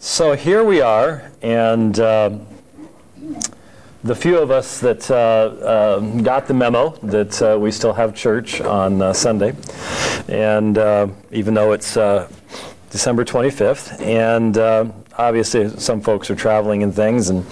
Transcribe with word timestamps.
So 0.00 0.34
here 0.34 0.62
we 0.62 0.80
are, 0.80 1.28
and 1.42 1.98
uh, 1.98 2.38
the 4.04 4.14
few 4.14 4.38
of 4.38 4.52
us 4.52 4.78
that 4.78 5.10
uh, 5.10 5.14
uh, 5.14 5.98
got 6.22 6.46
the 6.46 6.54
memo 6.54 6.90
that 7.02 7.42
uh, 7.42 7.58
we 7.58 7.72
still 7.72 7.92
have 7.92 8.14
church 8.14 8.60
on 8.60 9.02
uh, 9.02 9.12
Sunday, 9.12 9.56
and 10.28 10.78
uh, 10.78 11.08
even 11.32 11.52
though 11.52 11.72
it's 11.72 11.94
December 12.90 13.24
25th, 13.24 14.00
and 14.00 14.56
obviously 15.18 15.68
some 15.80 16.00
folks 16.00 16.30
are 16.30 16.36
traveling 16.36 16.84
and 16.84 16.94
things, 16.94 17.28
and 17.30 17.44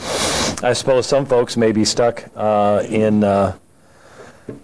I 0.65 0.73
suppose 0.73 1.05
some 1.09 1.27
folks 1.27 1.57
may 1.57 1.73
be 1.73 1.85
stuck 1.85 2.31
in 2.37 3.21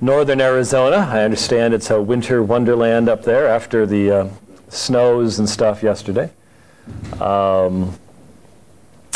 northern 0.01 0.41
Arizona. 0.41 0.99
I 0.99 1.25
understand 1.25 1.75
it's 1.75 1.91
a 1.91 2.01
winter 2.01 2.45
wonderland 2.45 3.09
up 3.09 3.25
there 3.25 3.49
after 3.49 3.87
the 3.87 4.31
snows 4.69 5.41
and 5.41 5.49
stuff 5.49 5.83
yesterday. 5.83 6.31
Um, 7.21 7.99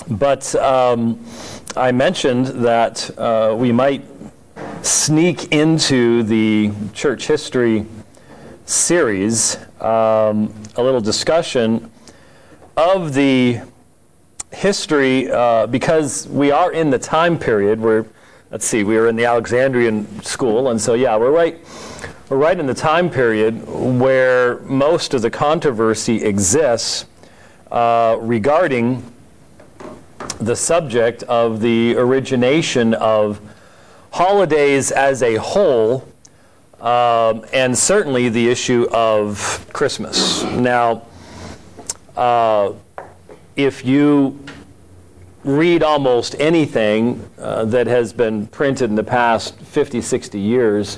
but 0.08 0.54
um, 0.56 1.24
I 1.76 1.92
mentioned 1.92 2.46
that 2.64 3.10
uh, 3.18 3.54
we 3.58 3.72
might 3.72 4.04
sneak 4.82 5.52
into 5.52 6.22
the 6.22 6.70
church 6.92 7.26
history 7.26 7.86
series 8.66 9.56
um, 9.80 10.52
a 10.76 10.82
little 10.82 11.00
discussion 11.00 11.90
of 12.76 13.14
the 13.14 13.60
history 14.52 15.30
uh, 15.30 15.66
because 15.66 16.28
we 16.28 16.50
are 16.50 16.72
in 16.72 16.90
the 16.90 16.98
time 16.98 17.38
period 17.38 17.80
where 17.80 18.06
let's 18.50 18.64
see 18.64 18.84
we 18.84 18.96
were 18.96 19.08
in 19.08 19.16
the 19.16 19.24
alexandrian 19.24 20.22
school 20.22 20.70
and 20.70 20.80
so 20.80 20.94
yeah 20.94 21.16
we're 21.16 21.30
right 21.30 21.58
we're 22.28 22.36
right 22.36 22.58
in 22.58 22.66
the 22.66 22.74
time 22.74 23.10
period 23.10 23.62
where 23.66 24.60
most 24.60 25.14
of 25.14 25.22
the 25.22 25.30
controversy 25.30 26.22
exists 26.24 27.06
uh, 27.70 28.16
regarding 28.20 29.02
the 30.40 30.56
subject 30.56 31.22
of 31.24 31.60
the 31.60 31.96
origination 31.96 32.94
of 32.94 33.40
holidays 34.12 34.90
as 34.90 35.22
a 35.22 35.36
whole, 35.36 36.06
um, 36.80 37.44
and 37.52 37.76
certainly 37.76 38.28
the 38.28 38.48
issue 38.48 38.86
of 38.92 39.66
Christmas. 39.72 40.42
Now, 40.44 41.02
uh, 42.16 42.72
if 43.56 43.84
you 43.84 44.38
read 45.44 45.82
almost 45.82 46.34
anything 46.38 47.28
uh, 47.38 47.64
that 47.66 47.86
has 47.86 48.12
been 48.12 48.46
printed 48.48 48.90
in 48.90 48.96
the 48.96 49.04
past 49.04 49.58
50, 49.60 50.00
60 50.00 50.40
years, 50.40 50.96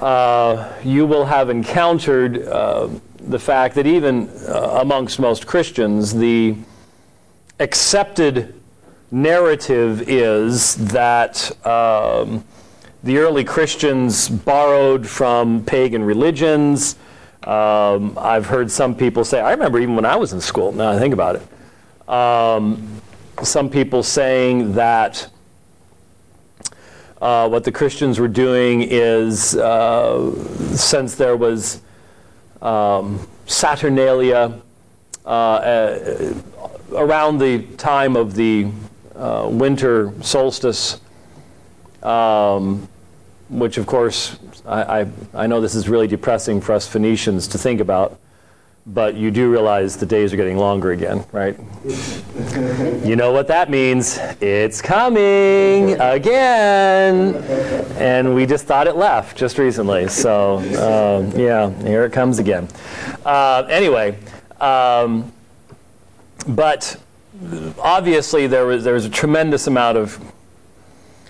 uh, 0.00 0.72
you 0.84 1.06
will 1.06 1.24
have 1.24 1.50
encountered 1.50 2.46
uh, 2.46 2.88
the 3.28 3.38
fact 3.38 3.74
that 3.76 3.86
even 3.86 4.28
uh, 4.48 4.78
amongst 4.80 5.18
most 5.20 5.46
Christians, 5.46 6.14
the 6.14 6.56
accepted 7.60 8.54
narrative 9.10 10.08
is 10.08 10.76
that 10.76 11.50
um, 11.66 12.44
the 13.02 13.18
early 13.18 13.44
Christians 13.44 14.28
borrowed 14.28 15.06
from 15.06 15.64
pagan 15.64 16.02
religions. 16.02 16.96
Um, 17.44 18.16
I've 18.18 18.46
heard 18.46 18.70
some 18.70 18.94
people 18.94 19.24
say, 19.24 19.40
I 19.40 19.50
remember 19.50 19.78
even 19.78 19.96
when 19.96 20.04
I 20.04 20.16
was 20.16 20.32
in 20.32 20.40
school, 20.40 20.72
now 20.72 20.90
I 20.90 20.98
think 20.98 21.12
about 21.12 21.36
it, 21.36 22.08
um, 22.08 23.00
some 23.42 23.68
people 23.68 24.02
saying 24.02 24.72
that 24.74 25.28
uh, 27.20 27.48
what 27.48 27.64
the 27.64 27.72
Christians 27.72 28.18
were 28.18 28.28
doing 28.28 28.82
is, 28.82 29.56
uh, 29.56 30.34
since 30.74 31.14
there 31.14 31.36
was 31.36 31.80
um, 32.62 33.26
Saturnalia 33.46 34.60
uh, 35.24 35.28
uh, 35.28 36.34
around 36.94 37.38
the 37.38 37.62
time 37.76 38.16
of 38.16 38.34
the 38.34 38.68
uh, 39.14 39.48
winter 39.50 40.12
solstice, 40.22 41.00
um, 42.02 42.88
which 43.48 43.78
of 43.78 43.86
course 43.86 44.38
I, 44.64 45.00
I, 45.00 45.06
I, 45.34 45.46
know 45.46 45.60
this 45.60 45.74
is 45.74 45.88
really 45.88 46.06
depressing 46.06 46.60
for 46.60 46.72
us 46.72 46.88
Phoenicians 46.88 47.46
to 47.48 47.58
think 47.58 47.80
about, 47.80 48.18
but 48.86 49.14
you 49.14 49.30
do 49.30 49.50
realize 49.50 49.96
the 49.96 50.06
days 50.06 50.32
are 50.32 50.36
getting 50.36 50.56
longer 50.56 50.90
again, 50.90 51.24
right? 51.30 51.56
you 53.04 53.14
know 53.14 53.30
what 53.30 53.46
that 53.46 53.70
means. 53.70 54.18
It's 54.40 54.82
coming 54.82 56.00
again. 56.00 57.36
And 57.96 58.34
we 58.34 58.44
just 58.44 58.64
thought 58.64 58.88
it 58.88 58.96
left 58.96 59.36
just 59.36 59.58
recently. 59.58 60.08
So, 60.08 60.58
um, 60.58 61.38
yeah, 61.38 61.70
here 61.84 62.04
it 62.04 62.12
comes 62.12 62.40
again. 62.40 62.68
Uh, 63.24 63.64
anyway, 63.70 64.18
um, 64.60 65.32
but 66.48 67.00
obviously 67.78 68.48
there 68.48 68.66
was, 68.66 68.82
there 68.82 68.94
was 68.94 69.04
a 69.04 69.10
tremendous 69.10 69.68
amount 69.68 69.96
of 69.96 70.20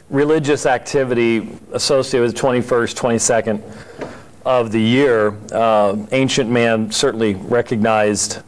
religious 0.08 0.66
activity 0.66 1.50
associated 1.72 2.26
with 2.26 2.34
the 2.34 2.40
21st, 2.40 2.94
22nd 2.94 3.91
of 4.44 4.72
the 4.72 4.80
year, 4.80 5.36
uh, 5.53 5.97
ancient 6.12 6.50
man 6.50 6.91
certainly 6.91 7.34
recognized 7.34 8.42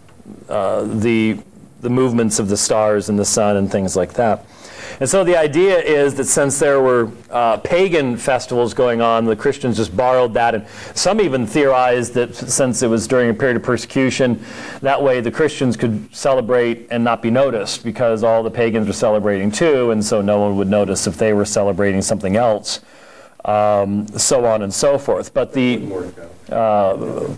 uh, 0.49 0.84
the, 0.84 1.38
the 1.81 1.91
movements 1.91 2.38
of 2.38 2.49
the 2.49 2.56
stars 2.56 3.09
and 3.09 3.19
the 3.19 3.25
sun 3.25 3.56
and 3.56 3.71
things 3.71 3.97
like 3.97 4.15
that. 4.15 4.47
And 5.00 5.09
so 5.09 5.25
the 5.25 5.37
idea 5.37 5.78
is 5.81 6.15
that 6.15 6.25
since 6.25 6.59
there 6.59 6.81
were 6.81 7.10
uh, 7.31 7.56
pagan 7.59 8.16
festivals 8.16 8.75
going 8.75 9.00
on, 9.00 9.25
the 9.25 9.34
Christians 9.34 9.77
just 9.77 9.97
borrowed 9.97 10.34
that. 10.34 10.54
And 10.54 10.66
some 10.94 11.21
even 11.21 11.47
theorized 11.47 12.15
that 12.15 12.34
since 12.34 12.83
it 12.83 12.87
was 12.87 13.09
during 13.09 13.31
a 13.31 13.34
period 13.34 13.56
of 13.56 13.62
persecution, 13.62 14.44
that 14.83 15.03
way 15.03 15.21
the 15.21 15.33
Christians 15.33 15.77
could 15.77 16.15
celebrate 16.15 16.87
and 16.91 17.03
not 17.03 17.22
be 17.22 17.31
noticed 17.31 17.83
because 17.83 18.22
all 18.22 18.43
the 18.43 18.50
pagans 18.50 18.87
were 18.87 18.93
celebrating 18.93 19.50
too, 19.50 19.91
and 19.91 20.04
so 20.04 20.21
no 20.21 20.38
one 20.41 20.56
would 20.56 20.69
notice 20.69 21.06
if 21.06 21.16
they 21.16 21.33
were 21.33 21.44
celebrating 21.44 22.00
something 22.00 22.37
else 22.37 22.81
um, 23.44 24.06
so 24.09 24.44
on 24.44 24.62
and 24.62 24.72
so 24.72 24.99
forth. 24.99 25.34
But 25.34 25.53
the 25.53 25.82
uh, 26.50 27.37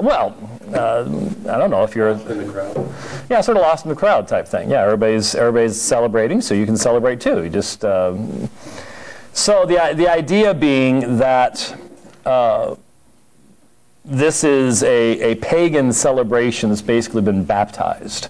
well, 0.00 0.36
uh, 0.72 1.04
I 1.48 1.58
don't 1.58 1.70
know 1.70 1.82
if 1.82 1.94
you're 1.94 2.10
in 2.10 2.46
the 2.46 2.52
crowd. 2.52 2.94
Yeah, 3.30 3.40
sort 3.40 3.56
of 3.56 3.62
lost 3.62 3.84
in 3.84 3.88
the 3.88 3.96
crowd 3.96 4.28
type 4.28 4.46
thing. 4.46 4.70
Yeah, 4.70 4.82
everybody's 4.82 5.34
everybody's 5.34 5.80
celebrating, 5.80 6.40
so 6.40 6.54
you 6.54 6.66
can 6.66 6.76
celebrate 6.76 7.20
too. 7.20 7.44
You 7.44 7.50
just 7.50 7.84
um, 7.84 8.48
so 9.32 9.64
the 9.66 9.94
the 9.94 10.08
idea 10.08 10.54
being 10.54 11.18
that. 11.18 11.78
Uh, 12.24 12.76
this 14.04 14.42
is 14.42 14.82
a, 14.84 15.20
a 15.20 15.34
pagan 15.36 15.92
celebration 15.92 16.70
that's 16.70 16.80
basically 16.80 17.20
been 17.20 17.44
baptized 17.44 18.28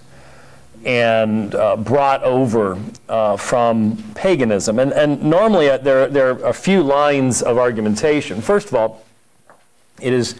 and 0.85 1.53
uh, 1.55 1.75
brought 1.75 2.23
over 2.23 2.77
uh, 3.07 3.35
from 3.37 3.97
paganism. 4.15 4.79
And, 4.79 4.93
and 4.93 5.21
normally 5.23 5.69
uh, 5.69 5.77
there, 5.77 6.07
there 6.07 6.29
are 6.31 6.45
a 6.45 6.53
few 6.53 6.81
lines 6.81 7.41
of 7.41 7.57
argumentation. 7.57 8.41
First 8.41 8.67
of 8.69 8.75
all, 8.75 9.05
it 9.99 10.13
is 10.13 10.39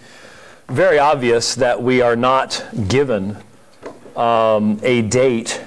very 0.68 1.00
obvious 1.00 1.56
that 1.56 1.82
we 1.82 2.02
are 2.02 2.16
not 2.16 2.64
given 2.88 3.38
um, 4.16 4.80
a 4.84 5.02
date 5.02 5.62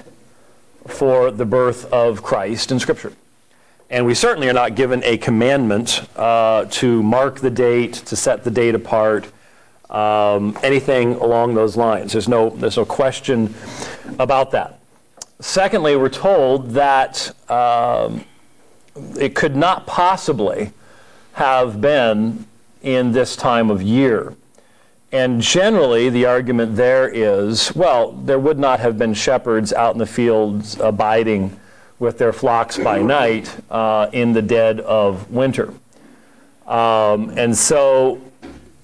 for 0.87 1.31
the 1.31 1.45
birth 1.45 1.91
of 1.93 2.23
Christ 2.23 2.71
in 2.71 2.79
Scripture. 2.79 3.13
And 3.89 4.05
we 4.05 4.15
certainly 4.15 4.49
are 4.49 4.53
not 4.53 4.75
given 4.75 5.03
a 5.03 5.17
commandment 5.17 6.01
uh, 6.15 6.65
to 6.65 7.03
mark 7.03 7.41
the 7.41 7.51
date, 7.51 7.93
to 7.93 8.15
set 8.15 8.43
the 8.43 8.49
date 8.49 8.73
apart, 8.73 9.31
um, 9.93 10.57
anything 10.63 11.13
along 11.15 11.53
those 11.53 11.77
lines. 11.77 12.11
There's 12.11 12.27
no, 12.27 12.49
there's 12.49 12.77
no 12.77 12.85
question 12.85 13.53
about 14.19 14.51
that. 14.51 14.79
Secondly, 15.39 15.95
we're 15.95 16.09
told 16.09 16.71
that 16.71 17.31
um, 17.49 18.25
it 19.19 19.35
could 19.35 19.55
not 19.55 19.85
possibly 19.85 20.71
have 21.33 21.79
been 21.79 22.45
in 22.81 23.11
this 23.11 23.35
time 23.35 23.69
of 23.69 23.81
year. 23.81 24.35
And 25.11 25.41
generally, 25.41 26.09
the 26.09 26.25
argument 26.25 26.75
there 26.75 27.07
is 27.07 27.75
well, 27.75 28.13
there 28.13 28.39
would 28.39 28.57
not 28.57 28.79
have 28.79 28.97
been 28.97 29.13
shepherds 29.13 29.71
out 29.71 29.93
in 29.93 29.99
the 29.99 30.07
fields 30.07 30.79
abiding 30.79 31.59
with 31.99 32.17
their 32.17 32.33
flocks 32.33 32.77
by 32.77 32.99
night 33.01 33.55
uh, 33.69 34.09
in 34.11 34.33
the 34.33 34.41
dead 34.41 34.79
of 34.79 35.29
winter. 35.29 35.71
Um, 36.65 37.29
and 37.37 37.55
so 37.55 38.21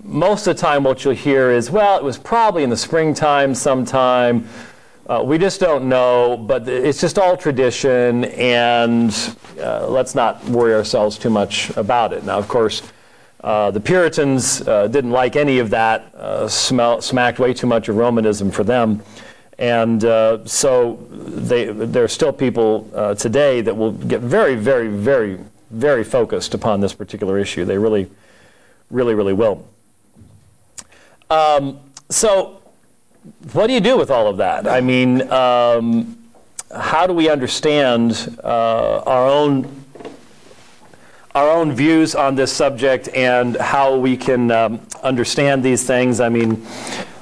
most 0.04 0.48
of 0.48 0.56
the 0.56 0.62
time 0.62 0.84
what 0.84 1.04
you'll 1.04 1.14
hear 1.14 1.52
is, 1.52 1.70
well, 1.70 1.98
it 1.98 2.04
was 2.04 2.18
probably 2.18 2.64
in 2.64 2.70
the 2.70 2.78
springtime 2.78 3.54
sometime. 3.54 4.48
Uh, 5.08 5.24
we 5.24 5.38
just 5.38 5.60
don't 5.60 5.90
know, 5.90 6.38
but 6.38 6.68
it's 6.68 7.02
just 7.02 7.18
all 7.18 7.36
tradition, 7.36 8.26
and 8.26 9.36
uh, 9.60 9.88
let's 9.88 10.14
not 10.14 10.44
worry 10.46 10.74
ourselves 10.74 11.18
too 11.18 11.30
much 11.30 11.76
about 11.78 12.14
it. 12.14 12.24
Now, 12.24 12.38
of 12.38 12.48
course, 12.48 12.84
uh, 13.44 13.72
the 13.72 13.80
Puritans 13.80 14.68
uh, 14.68 14.88
didn't 14.88 15.12
like 15.12 15.36
any 15.36 15.60
of 15.60 15.72
that, 15.72 16.14
uh, 16.16 16.48
smell, 16.48 17.02
smacked 17.02 17.40
way 17.40 17.54
too 17.54 17.68
much 17.68 17.90
of 17.90 17.96
Romanism 17.96 18.52
for 18.52 18.64
them. 18.64 19.02
And 19.58 20.06
uh, 20.06 20.46
so 20.46 21.06
they, 21.12 21.66
there 21.66 22.04
are 22.04 22.08
still 22.08 22.32
people 22.32 22.88
today 23.18 23.62
that 23.62 23.76
will 23.76 23.92
get 23.92 24.22
very, 24.22 24.56
very, 24.56 24.88
very, 24.88 25.40
very 25.72 26.04
focused 26.04 26.54
upon 26.54 26.80
this 26.80 26.94
particular 26.94 27.38
issue. 27.38 27.66
They 27.66 27.78
really, 27.78 28.10
really, 28.90 29.16
really 29.16 29.34
will. 29.34 29.68
Um, 31.32 31.80
so 32.10 32.60
what 33.54 33.68
do 33.68 33.74
you 33.74 33.80
do 33.80 33.96
with 33.98 34.10
all 34.10 34.26
of 34.26 34.38
that? 34.38 34.68
I 34.68 34.82
mean, 34.82 35.30
um, 35.32 36.18
how 36.76 37.06
do 37.06 37.14
we 37.14 37.30
understand 37.30 38.40
uh, 38.44 39.04
our 39.06 39.28
own 39.28 39.76
our 41.36 41.52
own 41.52 41.72
views 41.72 42.16
on 42.16 42.34
this 42.34 42.52
subject 42.52 43.10
and 43.10 43.56
how 43.58 43.96
we 43.96 44.18
can 44.18 44.50
um, 44.50 44.82
understand 45.04 45.62
these 45.64 45.86
things? 45.86 46.20
I 46.20 46.30
mean, 46.30 46.66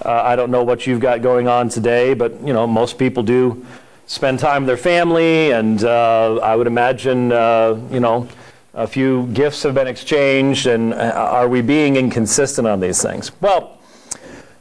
uh, 0.06 0.21
I 0.24 0.38
don't 0.38 0.51
know 0.51 0.63
what 0.63 0.88
you've 0.88 1.01
got 1.01 1.21
going 1.21 1.50
on 1.50 1.68
today, 1.68 2.13
but 2.13 2.31
you 2.39 2.53
know, 2.53 2.65
most 2.65 2.98
people 2.98 3.24
do 3.24 3.65
spend 4.06 4.39
time 4.39 4.62
with 4.63 4.68
their 4.68 4.77
family, 4.77 5.51
and 5.51 5.83
uh, 5.83 6.38
I 6.38 6.56
would 6.56 6.68
imagine, 6.68 7.33
uh, 7.33 7.77
you 7.92 8.00
know, 8.00 8.30
a 8.74 8.88
few 8.88 9.27
gifts 9.33 9.63
have 9.63 9.75
been 9.75 9.88
exchanged, 9.88 10.65
and 10.65 10.94
uh, 10.94 11.12
are 11.13 11.50
we 11.50 11.62
being 11.62 11.98
inconsistent 11.98 12.65
on 12.65 12.80
these 12.80 13.01
things? 13.01 13.33
Well 13.42 13.76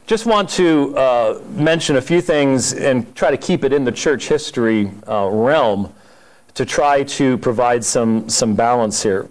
just 0.07 0.25
want 0.25 0.49
to 0.49 0.97
uh, 0.97 1.41
mention 1.49 1.97
a 1.97 2.01
few 2.01 2.21
things 2.21 2.71
and 2.71 3.13
try 3.13 3.29
to 3.29 3.35
keep 3.35 3.65
it 3.65 3.73
in 3.73 3.83
the 3.83 3.91
church 3.91 4.29
history 4.29 4.89
uh, 5.05 5.27
realm 5.29 5.93
to 6.53 6.65
try 6.65 7.03
to 7.03 7.37
provide 7.39 7.83
some, 7.83 8.29
some 8.29 8.55
balance 8.55 9.03
here. 9.03 9.27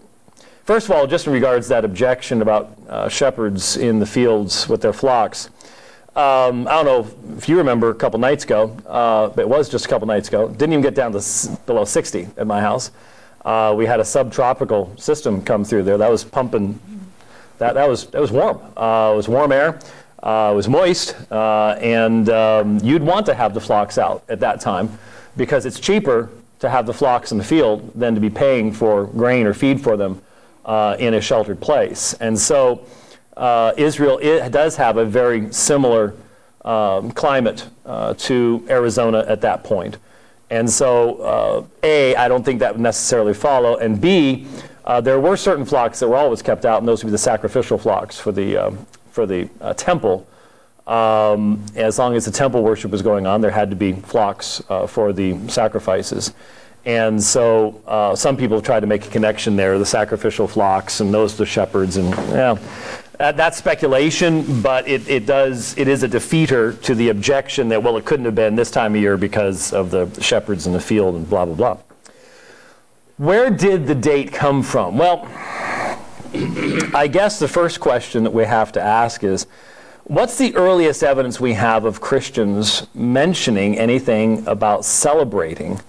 First 0.64 0.90
of 0.90 0.94
all, 0.94 1.06
just 1.06 1.26
in 1.26 1.32
regards 1.32 1.66
to 1.66 1.70
that 1.70 1.86
objection 1.86 2.42
about 2.42 2.76
uh, 2.90 3.08
shepherds 3.08 3.78
in 3.78 4.00
the 4.00 4.04
fields 4.04 4.68
with 4.68 4.82
their 4.82 4.92
flocks. 4.92 5.48
Um, 6.14 6.68
I 6.68 6.82
don't 6.82 6.84
know 6.84 7.36
if 7.38 7.48
you 7.48 7.56
remember 7.56 7.88
a 7.88 7.94
couple 7.94 8.20
nights 8.20 8.44
ago, 8.44 8.76
uh, 8.86 9.30
it 9.38 9.48
was 9.48 9.70
just 9.70 9.86
a 9.86 9.88
couple 9.88 10.06
nights 10.06 10.28
ago, 10.28 10.48
didn't 10.48 10.74
even 10.74 10.82
get 10.82 10.94
down 10.94 11.10
to 11.12 11.18
s- 11.18 11.48
below 11.64 11.86
60 11.86 12.28
at 12.36 12.46
my 12.46 12.60
house. 12.60 12.90
Uh, 13.46 13.72
we 13.74 13.86
had 13.86 13.98
a 13.98 14.04
subtropical 14.04 14.94
system 14.98 15.42
come 15.42 15.64
through 15.64 15.84
there 15.84 15.96
that 15.96 16.10
was 16.10 16.22
pumping, 16.22 16.78
that, 17.56 17.72
that, 17.74 17.88
was, 17.88 18.08
that 18.08 18.20
was 18.20 18.30
warm. 18.30 18.60
Uh, 18.76 19.12
it 19.14 19.16
was 19.16 19.26
warm 19.26 19.52
air 19.52 19.80
uh, 20.26 20.52
was 20.52 20.68
moist, 20.68 21.14
uh, 21.30 21.78
and 21.80 22.28
um, 22.30 22.80
you'd 22.82 23.02
want 23.02 23.24
to 23.24 23.32
have 23.32 23.54
the 23.54 23.60
flocks 23.60 23.96
out 23.96 24.24
at 24.28 24.40
that 24.40 24.60
time 24.60 24.98
because 25.36 25.64
it's 25.64 25.78
cheaper 25.78 26.28
to 26.58 26.68
have 26.68 26.84
the 26.84 26.92
flocks 26.92 27.30
in 27.30 27.38
the 27.38 27.44
field 27.44 27.92
than 27.94 28.12
to 28.12 28.20
be 28.20 28.28
paying 28.28 28.72
for 28.72 29.04
grain 29.04 29.46
or 29.46 29.54
feed 29.54 29.80
for 29.80 29.96
them 29.96 30.20
uh, 30.64 30.96
in 30.98 31.14
a 31.14 31.20
sheltered 31.20 31.60
place. 31.60 32.14
And 32.14 32.36
so 32.36 32.84
uh, 33.36 33.72
Israel 33.76 34.18
does 34.50 34.74
have 34.74 34.96
a 34.96 35.04
very 35.04 35.52
similar 35.52 36.14
um, 36.64 37.12
climate 37.12 37.68
uh, 37.84 38.14
to 38.14 38.66
Arizona 38.68 39.24
at 39.28 39.40
that 39.42 39.62
point. 39.62 39.98
And 40.50 40.68
so, 40.68 41.16
uh, 41.18 41.64
A, 41.84 42.16
I 42.16 42.26
don't 42.26 42.44
think 42.44 42.58
that 42.60 42.72
would 42.72 42.80
necessarily 42.80 43.34
follow, 43.34 43.76
and 43.76 44.00
B, 44.00 44.48
there 45.02 45.20
were 45.20 45.36
certain 45.36 45.64
flocks 45.64 46.00
that 46.00 46.08
were 46.08 46.16
always 46.16 46.42
kept 46.42 46.64
out, 46.64 46.80
and 46.80 46.88
those 46.88 47.04
would 47.04 47.10
be 47.10 47.12
the 47.12 47.18
sacrificial 47.18 47.78
flocks 47.78 48.18
for 48.18 48.32
the, 48.32 48.56
um, 48.56 48.86
for 49.16 49.24
the 49.24 49.48
uh, 49.62 49.72
temple, 49.72 50.26
um, 50.86 51.64
as 51.74 51.98
long 51.98 52.14
as 52.14 52.26
the 52.26 52.30
temple 52.30 52.62
worship 52.62 52.90
was 52.90 53.00
going 53.00 53.26
on, 53.26 53.40
there 53.40 53.50
had 53.50 53.70
to 53.70 53.76
be 53.76 53.94
flocks 53.94 54.62
uh, 54.68 54.86
for 54.86 55.14
the 55.14 55.48
sacrifices. 55.48 56.34
And 56.84 57.20
so 57.20 57.80
uh, 57.86 58.14
some 58.14 58.36
people 58.36 58.60
try 58.60 58.78
to 58.78 58.86
make 58.86 59.06
a 59.06 59.08
connection 59.08 59.56
there, 59.56 59.78
the 59.78 59.86
sacrificial 59.86 60.46
flocks 60.46 61.00
and 61.00 61.14
those 61.14 61.34
the 61.34 61.46
shepherds. 61.46 61.96
And 61.96 62.10
yeah, 62.10 62.58
that, 63.18 63.38
that's 63.38 63.56
speculation, 63.56 64.60
but 64.60 64.86
it, 64.86 65.08
it 65.08 65.24
does, 65.24 65.76
it 65.78 65.88
is 65.88 66.02
a 66.02 66.08
defeater 66.08 66.78
to 66.82 66.94
the 66.94 67.08
objection 67.08 67.68
that, 67.70 67.82
well, 67.82 67.96
it 67.96 68.04
couldn't 68.04 68.26
have 68.26 68.34
been 68.34 68.54
this 68.54 68.70
time 68.70 68.94
of 68.94 69.00
year 69.00 69.16
because 69.16 69.72
of 69.72 69.90
the 69.90 70.06
shepherds 70.20 70.66
in 70.66 70.74
the 70.74 70.80
field 70.80 71.14
and 71.14 71.28
blah, 71.28 71.46
blah, 71.46 71.54
blah. 71.54 71.78
Where 73.16 73.48
did 73.48 73.86
the 73.86 73.94
date 73.94 74.30
come 74.30 74.62
from? 74.62 74.98
Well, 74.98 75.26
I 76.94 77.08
guess 77.10 77.38
the 77.38 77.48
first 77.48 77.80
question 77.80 78.24
that 78.24 78.32
we 78.32 78.44
have 78.44 78.72
to 78.72 78.80
ask 78.80 79.22
is 79.22 79.46
what's 80.04 80.38
the 80.38 80.54
earliest 80.56 81.02
evidence 81.02 81.40
we 81.40 81.54
have 81.54 81.84
of 81.84 82.00
Christians 82.00 82.86
mentioning 82.94 83.78
anything 83.78 84.46
about 84.46 84.84
celebrating 84.84 85.80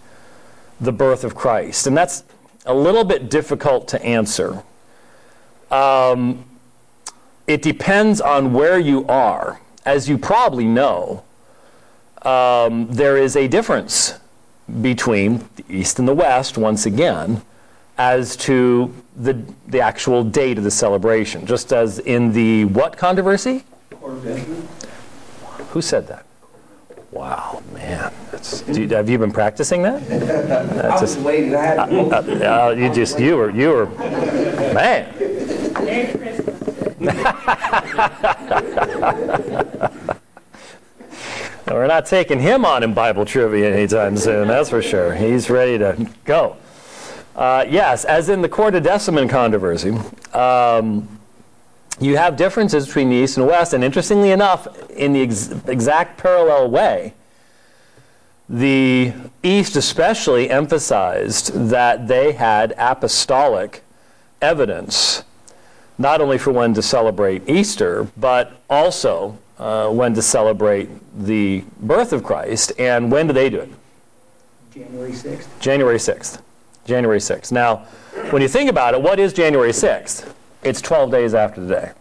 the 0.79 0.91
birth 0.91 1.23
of 1.23 1.35
Christ? 1.35 1.87
And 1.87 1.97
that's 1.97 2.23
a 2.65 2.73
little 2.73 3.03
bit 3.03 3.29
difficult 3.29 3.87
to 3.89 4.03
answer. 4.03 4.63
Um, 5.71 6.45
it 7.47 7.61
depends 7.61 8.21
on 8.21 8.53
where 8.53 8.77
you 8.77 9.05
are. 9.07 9.59
As 9.85 10.07
you 10.09 10.17
probably 10.17 10.65
know, 10.65 11.23
um, 12.23 12.87
there 12.89 13.17
is 13.17 13.35
a 13.35 13.47
difference 13.47 14.19
between 14.81 15.47
the 15.55 15.63
East 15.69 15.97
and 15.97 16.07
the 16.07 16.13
West, 16.13 16.57
once 16.57 16.85
again 16.85 17.41
as 17.97 18.35
to 18.37 18.93
the, 19.17 19.37
the 19.67 19.81
actual 19.81 20.23
date 20.23 20.57
of 20.57 20.63
the 20.63 20.71
celebration, 20.71 21.45
just 21.45 21.73
as 21.73 21.99
in 21.99 22.31
the 22.31 22.63
what 22.65 22.97
controversy? 22.97 23.63
Who 25.69 25.81
said 25.81 26.07
that? 26.07 26.25
Wow, 27.11 27.61
man. 27.73 28.13
You, 28.67 28.87
have 28.89 29.09
you 29.09 29.17
been 29.17 29.31
practicing 29.31 29.81
that? 29.81 30.07
That's 30.07 30.83
I 30.83 30.89
was 30.89 31.01
just, 31.01 31.17
waiting. 31.19 31.55
I 31.55 31.65
had 31.65 31.79
uh, 31.79 31.87
uh, 31.87 32.75
you 32.77 32.93
just, 32.93 33.19
you 33.19 33.37
were, 33.37 33.49
you 33.49 33.69
were, 33.69 33.87
man. 33.87 35.11
Merry 35.83 36.13
Christmas. 36.13 36.53
We're 41.67 41.87
not 41.87 42.05
taking 42.05 42.39
him 42.39 42.65
on 42.65 42.83
in 42.83 42.93
Bible 42.93 43.25
trivia 43.25 43.73
anytime 43.73 44.17
soon, 44.17 44.47
that's 44.47 44.69
for 44.69 44.81
sure. 44.81 45.15
He's 45.15 45.49
ready 45.49 45.77
to 45.77 46.07
go. 46.23 46.55
Uh, 47.37 47.63
yes, 47.69 48.03
as 48.03 48.29
in 48.29 48.41
the 48.41 48.49
Quartodeciman 48.49 49.29
controversy, 49.29 49.91
um, 50.33 51.07
you 51.99 52.17
have 52.17 52.35
differences 52.35 52.87
between 52.87 53.09
the 53.09 53.15
East 53.15 53.37
and 53.37 53.45
West, 53.45 53.73
and 53.73 53.83
interestingly 53.83 54.31
enough, 54.31 54.67
in 54.89 55.13
the 55.13 55.21
ex- 55.21 55.51
exact 55.67 56.17
parallel 56.17 56.71
way, 56.71 57.13
the 58.49 59.13
East 59.43 59.75
especially 59.75 60.49
emphasized 60.49 61.53
that 61.69 62.07
they 62.07 62.31
had 62.31 62.73
apostolic 62.75 63.83
evidence, 64.41 65.23
not 65.99 66.21
only 66.21 66.39
for 66.39 66.51
when 66.51 66.73
to 66.73 66.81
celebrate 66.81 67.47
Easter, 67.47 68.07
but 68.17 68.53
also 68.67 69.37
uh, 69.59 69.89
when 69.89 70.15
to 70.15 70.23
celebrate 70.23 70.89
the 71.15 71.63
birth 71.81 72.13
of 72.13 72.23
Christ. 72.23 72.71
And 72.79 73.11
when 73.11 73.27
do 73.27 73.33
they 73.33 73.51
do 73.51 73.59
it? 73.59 73.69
January 74.71 75.11
6th. 75.11 75.47
January 75.59 75.97
6th. 75.97 76.41
January 76.87 77.19
6th. 77.19 77.51
Now, 77.51 77.85
when 78.31 78.41
you 78.41 78.47
think 78.47 78.69
about 78.69 78.93
it, 78.93 79.01
what 79.01 79.19
is 79.19 79.33
January 79.33 79.71
6th? 79.71 80.33
It's 80.63 80.81
12 80.81 81.11
days 81.11 81.33
after 81.33 81.61
the 81.61 81.73
day. 81.73 81.91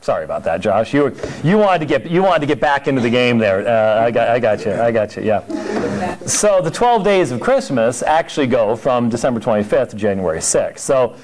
Sorry 0.00 0.24
about 0.24 0.44
that, 0.44 0.60
Josh. 0.60 0.94
You, 0.94 1.14
you, 1.42 1.58
wanted, 1.58 1.80
to 1.80 1.86
get, 1.86 2.10
you 2.10 2.22
wanted 2.22 2.40
to 2.40 2.46
get 2.46 2.60
back 2.60 2.86
into 2.86 3.00
the 3.00 3.10
game 3.10 3.38
there. 3.38 3.66
Uh, 3.66 4.04
I, 4.04 4.10
got, 4.10 4.28
I 4.28 4.38
got 4.38 4.64
you. 4.64 4.72
I 4.72 4.92
got 4.92 5.16
you, 5.16 5.22
yeah. 5.22 6.16
So 6.20 6.60
the 6.60 6.70
12 6.70 7.02
days 7.02 7.32
of 7.32 7.40
Christmas 7.40 8.02
actually 8.02 8.46
go 8.46 8.76
from 8.76 9.08
December 9.08 9.40
25th 9.40 9.90
to 9.90 9.96
January 9.96 10.38
6th. 10.38 10.78
So 10.78 11.16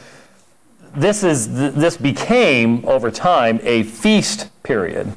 this, 0.96 1.22
is, 1.22 1.54
this 1.54 1.96
became, 1.96 2.84
over 2.86 3.10
time, 3.10 3.60
a 3.62 3.84
feast 3.84 4.50
period 4.62 5.16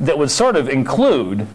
that 0.00 0.18
would 0.18 0.30
sort 0.30 0.56
of 0.56 0.68
include 0.68 1.46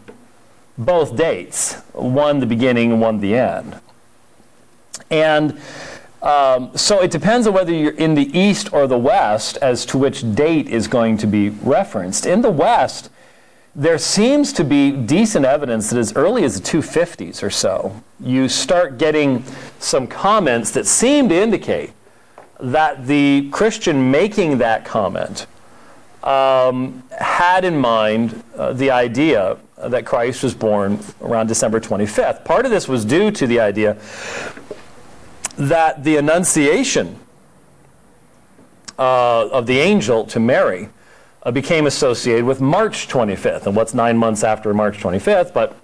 both 0.78 1.16
dates, 1.16 1.76
one 1.94 2.40
the 2.40 2.46
beginning 2.46 2.94
and 2.94 3.02
one 3.02 3.20
the 3.20 3.36
end. 3.36 3.80
And 5.10 5.60
um, 6.22 6.76
so 6.78 7.02
it 7.02 7.10
depends 7.10 7.48
on 7.48 7.54
whether 7.54 7.74
you're 7.74 7.94
in 7.94 8.14
the 8.14 8.38
East 8.38 8.74
or 8.74 8.86
the 8.88 8.98
West 8.98 9.58
as 9.58 9.86
to 9.88 9.98
which 9.98 10.36
date 10.36 10.68
is 10.68 10.88
going 10.88 11.18
to 11.18 11.28
be 11.28 11.50
referenced. 11.50 12.26
In 12.26 12.42
the 12.42 12.52
West, 12.52 13.10
there 13.76 13.98
seems 13.98 14.54
to 14.54 14.64
be 14.64 14.92
decent 14.92 15.46
evidence 15.46 15.90
that 15.90 15.98
as 15.98 16.14
early 16.16 16.44
as 16.44 16.60
the 16.60 16.68
250s 16.68 17.42
or 17.42 17.50
so, 17.50 18.02
you 18.20 18.50
start 18.50 18.98
getting 18.98 19.44
some 19.80 20.06
comments 20.08 20.72
that 20.72 20.86
seem 20.86 21.30
to 21.30 21.36
indicate 21.36 21.92
that 22.60 23.08
the 23.08 23.50
Christian 23.52 24.12
making 24.12 24.60
that 24.60 24.86
comment 24.86 25.48
um, 26.24 27.02
had 27.20 27.66
in 27.66 27.78
mind 27.78 28.44
uh, 28.56 28.74
the 28.74 28.92
idea 28.92 29.58
that 29.78 30.06
Christ 30.06 30.44
was 30.44 30.54
born 30.54 31.00
around 31.22 31.48
December 31.48 31.80
25th. 31.80 32.46
Part 32.46 32.66
of 32.66 32.72
this 32.72 32.88
was 32.88 33.04
due 33.04 33.32
to 33.32 33.48
the 33.48 33.60
idea 33.60 33.98
that 35.70 36.04
the 36.04 36.18
Annunciation 36.18 37.20
uh, 38.98 39.48
of 39.50 39.68
the 39.68 39.80
angel 39.80 40.26
to 40.26 40.40
Mary 40.40 40.90
uh, 41.44 41.52
became 41.52 41.86
associated 41.86 42.46
with 42.46 42.60
March 42.60 43.08
25th. 43.08 43.68
And 43.68 43.76
what's 43.76 43.94
nine 43.94 44.18
months 44.18 44.44
after 44.44 44.74
March 44.74 44.98
25th, 44.98 45.54
but 45.54 45.78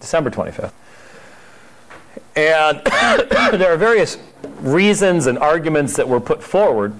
December 0.00 0.30
25th? 0.30 0.72
And 2.34 2.80
there 3.60 3.72
are 3.72 3.76
various 3.76 4.18
reasons 4.60 5.26
and 5.26 5.38
arguments 5.38 5.94
that 5.94 6.08
were 6.08 6.20
put 6.20 6.42
forward. 6.42 6.92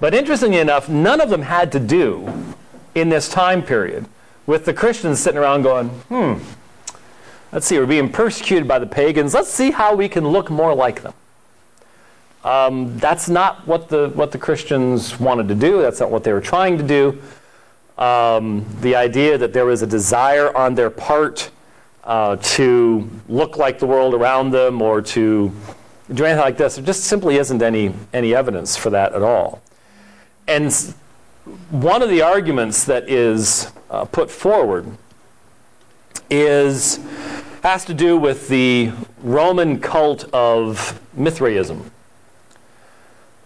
But 0.00 0.14
interestingly 0.14 0.58
enough, 0.58 0.88
none 0.88 1.20
of 1.20 1.28
them 1.28 1.42
had 1.42 1.70
to 1.72 1.80
do 1.80 2.54
in 2.94 3.10
this 3.10 3.28
time 3.28 3.62
period 3.62 4.06
with 4.46 4.64
the 4.64 4.72
Christians 4.72 5.20
sitting 5.20 5.38
around 5.38 5.62
going, 5.62 5.88
hmm, 5.88 6.34
let's 7.52 7.66
see, 7.66 7.78
we're 7.78 7.84
being 7.84 8.10
persecuted 8.10 8.66
by 8.66 8.78
the 8.78 8.86
pagans. 8.86 9.34
Let's 9.34 9.50
see 9.50 9.70
how 9.70 9.94
we 9.94 10.08
can 10.08 10.26
look 10.26 10.50
more 10.50 10.74
like 10.74 11.02
them. 11.02 11.12
Um, 12.44 12.96
that's 12.98 13.28
not 13.28 13.66
what 13.66 13.88
the, 13.88 14.10
what 14.10 14.32
the 14.32 14.38
Christians 14.38 15.18
wanted 15.18 15.48
to 15.48 15.54
do. 15.54 15.82
That's 15.82 16.00
not 16.00 16.10
what 16.10 16.24
they 16.24 16.32
were 16.32 16.40
trying 16.40 16.78
to 16.78 16.84
do. 16.84 17.20
Um, 18.02 18.64
the 18.80 18.94
idea 18.94 19.36
that 19.38 19.52
there 19.52 19.66
was 19.66 19.82
a 19.82 19.86
desire 19.86 20.56
on 20.56 20.74
their 20.74 20.90
part 20.90 21.50
uh, 22.04 22.36
to 22.36 23.08
look 23.28 23.56
like 23.56 23.78
the 23.78 23.86
world 23.86 24.14
around 24.14 24.50
them 24.50 24.80
or 24.80 25.02
to 25.02 25.52
do 26.14 26.24
anything 26.24 26.40
like 26.40 26.56
this, 26.56 26.76
there 26.76 26.84
just 26.84 27.04
simply 27.04 27.36
isn't 27.36 27.60
any, 27.60 27.92
any 28.12 28.34
evidence 28.34 28.76
for 28.76 28.90
that 28.90 29.12
at 29.12 29.22
all. 29.22 29.60
And 30.46 30.72
one 31.70 32.02
of 32.02 32.08
the 32.08 32.22
arguments 32.22 32.84
that 32.84 33.08
is 33.08 33.72
uh, 33.90 34.04
put 34.04 34.30
forward 34.30 34.86
is 36.30 37.00
has 37.62 37.84
to 37.84 37.94
do 37.94 38.16
with 38.16 38.48
the 38.48 38.92
Roman 39.22 39.80
cult 39.80 40.24
of 40.32 41.00
Mithraism. 41.14 41.90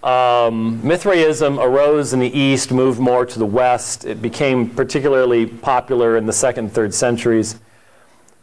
Um, 0.02 0.80
Mithraism 0.87 1.61
arose 1.61 2.12
in 2.12 2.18
the 2.18 2.38
east, 2.38 2.73
moved 2.73 2.99
more 2.99 3.25
to 3.25 3.38
the 3.38 3.47
west. 3.47 4.04
It 4.04 4.21
became 4.21 4.68
particularly 4.68 5.47
popular 5.47 6.16
in 6.16 6.26
the 6.26 6.32
second 6.32 6.73
third 6.73 6.92
centuries. 6.92 7.61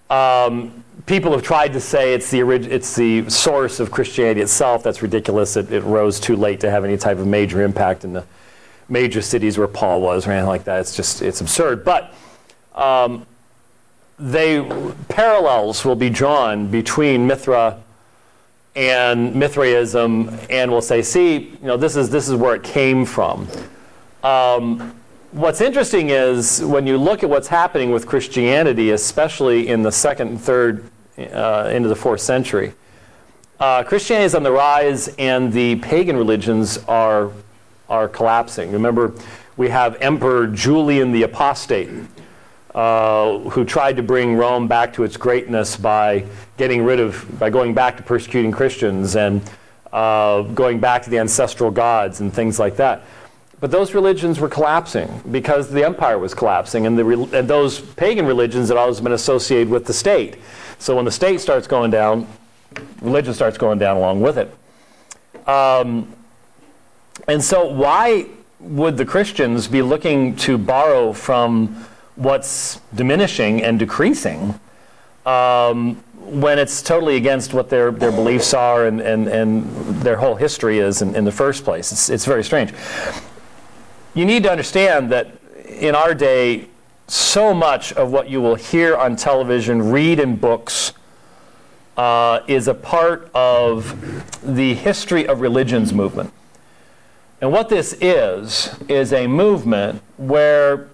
Um, 0.10 0.84
people 1.06 1.32
have 1.34 1.44
tried 1.44 1.74
to 1.74 1.82
say 1.82 2.14
it's 2.14 2.32
the, 2.32 2.44
orig- 2.44 2.72
it's 2.72 2.96
the 2.96 3.30
source 3.30 3.80
of 3.80 3.92
Christianity 3.92 4.42
itself. 4.42 4.84
That's 4.84 5.02
ridiculous. 5.02 5.58
It, 5.58 5.72
it 5.72 5.82
rose 5.84 6.20
too 6.20 6.38
late 6.38 6.62
to 6.62 6.72
have 6.72 6.86
any 6.86 6.98
type 6.98 7.18
of 7.18 7.28
major 7.28 7.62
impact 7.62 8.06
in 8.06 8.14
the 8.14 8.26
major 8.88 9.22
cities 9.22 9.58
where 9.58 9.68
Paul 9.68 10.02
was 10.02 10.26
or 10.26 10.32
anything 10.32 10.48
like 10.48 10.64
that. 10.64 10.80
It's 10.80 10.96
just 10.96 11.22
it's 11.22 11.42
absurd. 11.42 11.84
But 11.84 12.14
um, 12.74 13.26
they 14.18 14.64
parallels 15.10 15.86
will 15.86 15.96
be 15.96 16.10
drawn 16.10 16.68
between 16.68 17.28
Mithra 17.28 17.82
and 18.76 19.36
Mithraism, 19.36 20.38
and 20.50 20.72
we'll 20.72 20.82
say, 20.82 21.02
see, 21.02 21.38
you 21.38 21.58
know, 21.62 21.78
this 21.78 21.96
is 21.96 22.10
this 22.10 22.30
is 22.30 22.36
where 22.36 22.56
it 22.56 22.64
came 22.64 23.06
from. 23.06 23.48
Um, 24.24 24.96
what's 25.32 25.62
interesting 25.62 26.10
is 26.10 26.64
when 26.64 26.86
you 26.88 26.98
look 26.98 27.24
at 27.24 27.30
what's 27.30 27.48
happening 27.48 27.92
with 27.92 28.06
Christianity, 28.06 28.92
especially 28.92 29.68
in 29.68 29.82
the 29.82 29.92
second 29.92 30.28
and 30.30 30.42
third 30.42 30.86
uh, 31.18 31.70
into 31.74 31.90
the 31.90 31.96
fourth 31.96 32.22
century. 32.22 32.74
Uh, 33.60 33.84
Christianity 33.84 34.26
is 34.26 34.36
on 34.36 34.44
the 34.44 34.52
rise, 34.52 35.10
and 35.20 35.52
the 35.52 35.76
pagan 35.78 36.16
religions 36.16 36.78
are 36.88 37.32
are 37.90 38.08
collapsing. 38.08 38.72
Remember, 38.72 39.14
we 39.58 39.68
have 39.70 39.98
Emperor 40.00 40.48
Julian 40.48 41.12
the 41.12 41.24
Apostate, 41.24 41.90
uh, 42.76 43.40
who 43.50 43.66
tried 43.66 43.98
to 43.98 44.04
bring 44.04 44.36
Rome 44.36 44.68
back 44.68 44.94
to 44.94 45.04
its 45.04 45.18
greatness 45.18 45.76
by 45.76 46.26
getting 46.58 46.84
rid 46.84 47.00
of, 47.00 47.40
by 47.40 47.50
going 47.50 47.74
back 47.74 47.98
to 47.98 48.04
persecuting 48.04 48.52
Christians 48.52 49.16
and 49.16 49.42
uh, 49.92 50.44
going 50.44 50.80
back 50.80 51.04
to 51.04 51.10
the 51.10 51.18
ancestral 51.18 51.72
gods 51.72 52.22
and 52.22 52.34
things 52.34 52.60
like 52.60 52.76
that. 52.76 53.04
But 53.60 53.72
those 53.72 53.94
religions 53.94 54.40
were 54.40 54.48
collapsing 54.48 55.22
because 55.32 55.70
the 55.70 55.84
empire 55.84 56.18
was 56.18 56.34
collapsing, 56.34 56.86
and, 56.86 56.98
the, 56.98 57.38
and 57.38 57.48
those 57.48 57.82
pagan 57.82 58.26
religions 58.26 58.70
had 58.70 58.78
always 58.78 59.02
been 59.02 59.12
associated 59.12 59.70
with 59.70 59.86
the 59.86 59.94
state. 59.94 60.38
So 60.78 60.96
when 60.96 61.06
the 61.06 61.12
state 61.12 61.42
starts 61.42 61.68
going 61.68 61.92
down, 61.92 62.28
religion 63.02 63.34
starts 63.34 63.58
going 63.58 63.80
down 63.80 63.98
along 63.98 64.22
with 64.22 64.38
it. 64.38 64.56
Um, 65.48 66.14
and 67.28 67.44
so, 67.44 67.68
why 67.68 68.28
would 68.60 68.96
the 68.96 69.06
Christians 69.06 69.68
be 69.68 69.82
looking 69.82 70.36
to 70.38 70.58
borrow 70.58 71.12
from 71.12 71.86
what's 72.20 72.82
diminishing 72.94 73.64
and 73.64 73.80
decreasing 73.80 74.60
um, 75.26 75.96
when 76.18 76.60
it's 76.60 76.82
totally 76.82 77.16
against 77.16 77.54
what 77.54 77.70
their, 77.70 77.92
their 77.92 78.12
beliefs 78.12 78.54
are 78.54 78.86
and, 78.88 79.00
and, 79.00 79.28
and 79.28 79.64
their 80.02 80.18
whole 80.18 80.36
history 80.36 80.80
is 80.80 81.02
in, 81.02 81.16
in 81.16 81.24
the 81.24 81.32
first 81.32 81.64
place? 81.64 81.94
It's, 81.94 82.10
it's 82.10 82.26
very 82.26 82.44
strange. 82.44 82.74
You 84.14 84.26
need 84.26 84.44
to 84.44 84.52
understand 84.52 85.12
that 85.14 85.32
in 85.66 85.96
our 85.96 86.14
day, 86.14 86.68
so 87.08 87.54
much 87.54 87.94
of 87.94 88.12
what 88.12 88.30
you 88.30 88.42
will 88.42 88.56
hear 88.56 88.98
on 88.98 89.16
television, 89.16 89.92
read 89.92 90.20
in 90.20 90.36
books, 90.36 90.92
uh, 91.96 92.42
is 92.48 92.68
a 92.68 92.74
part 92.74 93.32
of 93.34 93.96
the 94.44 94.74
history 94.74 95.26
of 95.26 95.40
religions 95.40 95.94
movement. 95.94 96.34
And 97.42 97.54
what 97.54 97.70
this 97.70 97.94
is, 98.02 98.76
is 98.90 99.14
a 99.14 99.26
movement 99.26 100.02
where 100.18 100.90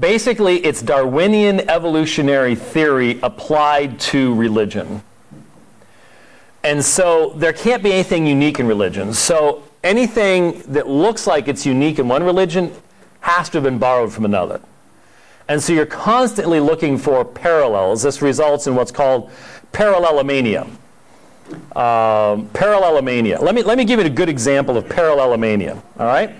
basically 0.00 0.56
it's 0.64 0.82
Darwinian 0.82 1.68
evolutionary 1.68 2.54
theory 2.54 3.20
applied 3.22 4.00
to 4.00 4.34
religion. 4.34 5.02
And 6.64 6.84
so 6.84 7.30
there 7.36 7.52
can't 7.52 7.82
be 7.82 7.92
anything 7.92 8.26
unique 8.26 8.58
in 8.58 8.66
religion. 8.66 9.14
So 9.14 9.62
anything 9.82 10.62
that 10.68 10.88
looks 10.88 11.26
like 11.26 11.48
it's 11.48 11.64
unique 11.64 11.98
in 11.98 12.08
one 12.08 12.22
religion 12.22 12.72
has 13.20 13.48
to 13.50 13.58
have 13.58 13.64
been 13.64 13.78
borrowed 13.78 14.12
from 14.12 14.24
another. 14.24 14.60
And 15.48 15.62
so 15.62 15.72
you're 15.72 15.86
constantly 15.86 16.60
looking 16.60 16.96
for 16.96 17.24
parallels. 17.24 18.02
This 18.02 18.22
results 18.22 18.66
in 18.66 18.74
what's 18.74 18.92
called 18.92 19.30
parallelomania. 19.72 20.64
Um, 21.74 22.48
parallelomania. 22.50 23.40
Let 23.40 23.54
me, 23.54 23.62
let 23.62 23.76
me 23.76 23.84
give 23.84 23.98
you 23.98 24.06
a 24.06 24.10
good 24.10 24.28
example 24.28 24.76
of 24.76 24.84
parallelomania. 24.84 25.82
All 25.98 26.06
right? 26.06 26.34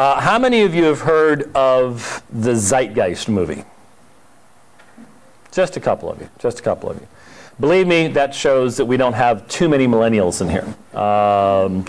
Uh, 0.00 0.18
how 0.18 0.38
many 0.38 0.62
of 0.62 0.74
you 0.74 0.84
have 0.84 1.02
heard 1.02 1.54
of 1.54 2.22
the 2.32 2.52
Zeitgeist 2.52 3.28
movie? 3.28 3.64
Just 5.52 5.76
a 5.76 5.80
couple 5.80 6.10
of 6.10 6.18
you. 6.22 6.30
Just 6.38 6.58
a 6.58 6.62
couple 6.62 6.88
of 6.88 6.98
you. 6.98 7.06
Believe 7.60 7.86
me, 7.86 8.08
that 8.08 8.34
shows 8.34 8.78
that 8.78 8.86
we 8.86 8.96
don't 8.96 9.12
have 9.12 9.46
too 9.46 9.68
many 9.68 9.86
millennials 9.86 10.40
in 10.40 10.48
here 10.48 10.98
um, 10.98 11.84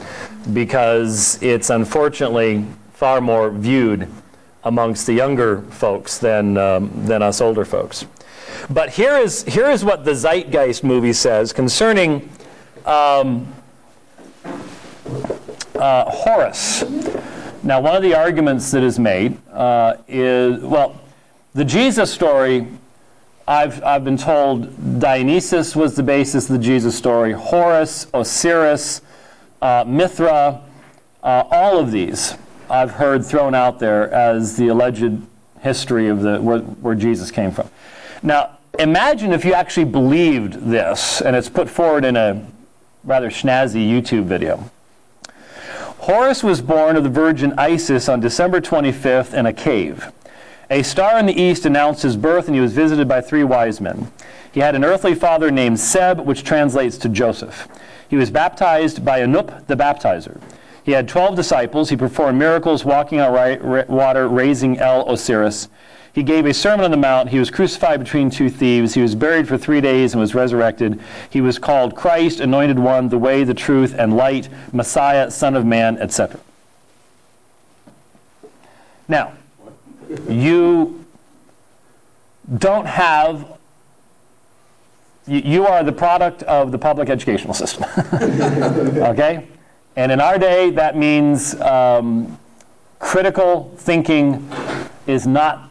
because 0.53 1.41
it's 1.41 1.70
unfortunately 1.70 2.65
far 2.91 3.22
more 3.22 3.50
viewed 3.50 4.10
amongst 4.65 5.08
the 5.08 5.13
younger 5.13 5.62
folks 5.62 6.18
than, 6.18 6.58
um, 6.58 6.91
than 7.06 7.22
us 7.22 7.39
older 7.39 7.63
folks. 7.63 8.06
But 8.70 8.89
here 8.89 9.15
is, 9.15 9.46
here 9.46 9.70
is 9.70 9.86
what 9.86 10.03
the 10.03 10.12
Zeitgeist 10.12 10.84
movie 10.84 11.13
says 11.13 11.53
concerning 11.53 12.30
um, 12.86 13.53
uh, 15.75 16.12
Horus. 16.12 16.84
Now, 17.63 17.80
one 17.80 17.96
of 17.96 18.01
the 18.01 18.15
arguments 18.15 18.72
that 18.72 18.82
is 18.82 18.98
made 18.98 19.38
uh, 19.51 19.98
is 20.08 20.63
well, 20.63 21.00
the 21.53 21.63
Jesus 21.63 22.12
story, 22.12 22.68
I've, 23.48 23.84
I've 23.84 24.03
been 24.03 24.18
told 24.18 25.00
Dionysus 25.00 25.75
was 25.75 25.96
the 25.96 26.01
basis 26.01 26.50
of 26.50 26.58
the 26.58 26.63
Jesus 26.63 26.98
story, 26.98 27.34
Horus, 27.34 28.08
Osiris, 28.13 29.01
uh, 29.62 29.84
Mithra, 29.86 30.62
uh, 31.22 31.44
all 31.51 31.77
of 31.77 31.91
these 31.91 32.36
I've 32.68 32.91
heard 32.91 33.24
thrown 33.24 33.53
out 33.53 33.80
there 33.80 34.12
as 34.12 34.56
the 34.56 34.70
alleged 34.70 35.22
history 35.60 36.08
of 36.08 36.22
the, 36.22 36.41
where, 36.41 36.60
where 36.60 36.96
Jesus 36.96 37.30
came 37.30 37.51
from. 37.51 37.70
Now, 38.24 38.58
imagine 38.80 39.34
if 39.34 39.46
you 39.46 39.53
actually 39.53 39.86
believed 39.86 40.53
this, 40.53 41.22
and 41.22 41.36
it's 41.36 41.50
put 41.50 41.70
forward 41.70 42.06
in 42.06 42.15
a 42.15 42.44
rather 43.03 43.30
snazzy 43.30 43.88
YouTube 43.88 44.24
video. 44.24 44.72
Horus 46.01 46.41
was 46.43 46.63
born 46.63 46.96
of 46.96 47.03
the 47.03 47.12
virgin 47.12 47.53
Isis 47.60 48.10
on 48.10 48.22
December 48.22 48.60
25th 48.60 49.36
in 49.36 49.46
a 49.46 49.53
cave. 49.53 50.12
A 50.72 50.81
star 50.81 51.20
in 51.20 51.27
the 51.27 51.39
east 51.39 51.63
announced 51.63 52.01
his 52.01 52.17
birth, 52.17 52.48
and 52.48 52.55
he 52.55 52.62
was 52.62 52.74
visited 52.74 53.08
by 53.08 53.22
three 53.22 53.43
wise 53.43 53.79
men. 53.79 54.12
He 54.51 54.62
had 54.62 54.74
an 54.74 54.84
earthly 54.84 55.13
father 55.13 55.51
named 55.51 55.79
Seb, 55.79 56.22
which 56.22 56.43
translates 56.43 56.98
to 56.98 57.10
Joseph. 57.10 57.67
He 58.10 58.15
was 58.15 58.31
baptized 58.31 59.05
by 59.05 59.20
Anup 59.20 59.67
the 59.67 59.75
baptizer. 59.75 60.41
He 60.84 60.93
had 60.93 61.08
12 61.08 61.36
disciples. 61.36 61.91
He 61.91 61.96
performed 61.96 62.39
miracles, 62.39 62.84
walking 62.84 63.20
on 63.20 63.86
water, 63.88 64.27
raising 64.27 64.79
El 64.79 65.08
Osiris. 65.08 65.70
He 66.13 66.24
gave 66.24 66.46
a 66.46 66.53
Sermon 66.53 66.84
on 66.84 66.91
the 66.91 66.98
Mount. 66.98 67.30
He 67.30 67.39
was 67.39 67.50
crucified 67.50 68.03
between 68.03 68.30
two 68.30 68.50
thieves. 68.50 68.94
He 68.94 69.01
was 69.01 69.15
buried 69.15 69.48
for 69.48 69.58
three 69.58 69.80
days 69.80 70.13
and 70.13 70.20
was 70.20 70.36
resurrected. 70.36 71.00
He 71.30 71.39
was 71.39 71.58
called 71.58 71.96
Christ, 71.96 72.41
Anointed 72.41 72.77
One, 72.77 73.08
the 73.08 73.18
Way, 73.18 73.46
the 73.46 73.53
Truth, 73.53 73.96
and 73.98 74.18
Light, 74.18 74.50
Messiah, 74.74 75.32
Son 75.32 75.56
of 75.56 75.65
Man, 75.65 75.98
etc. 76.00 76.39
Now, 79.08 79.34
you 80.27 81.06
don't 82.58 82.86
have, 82.86 83.58
you, 85.27 85.65
are 85.65 85.84
the 85.84 85.94
product 85.94 86.44
of 86.44 86.74
the 86.74 86.77
public 86.77 87.10
educational 87.10 87.53
system. 87.53 87.86
okay? 88.13 89.48
And 89.96 90.12
in 90.12 90.20
our 90.20 90.38
day, 90.38 90.72
that 90.72 90.98
means 90.98 91.60
um, 91.62 92.38
critical 93.00 93.74
thinking 93.77 94.50
is 95.08 95.25
not 95.25 95.71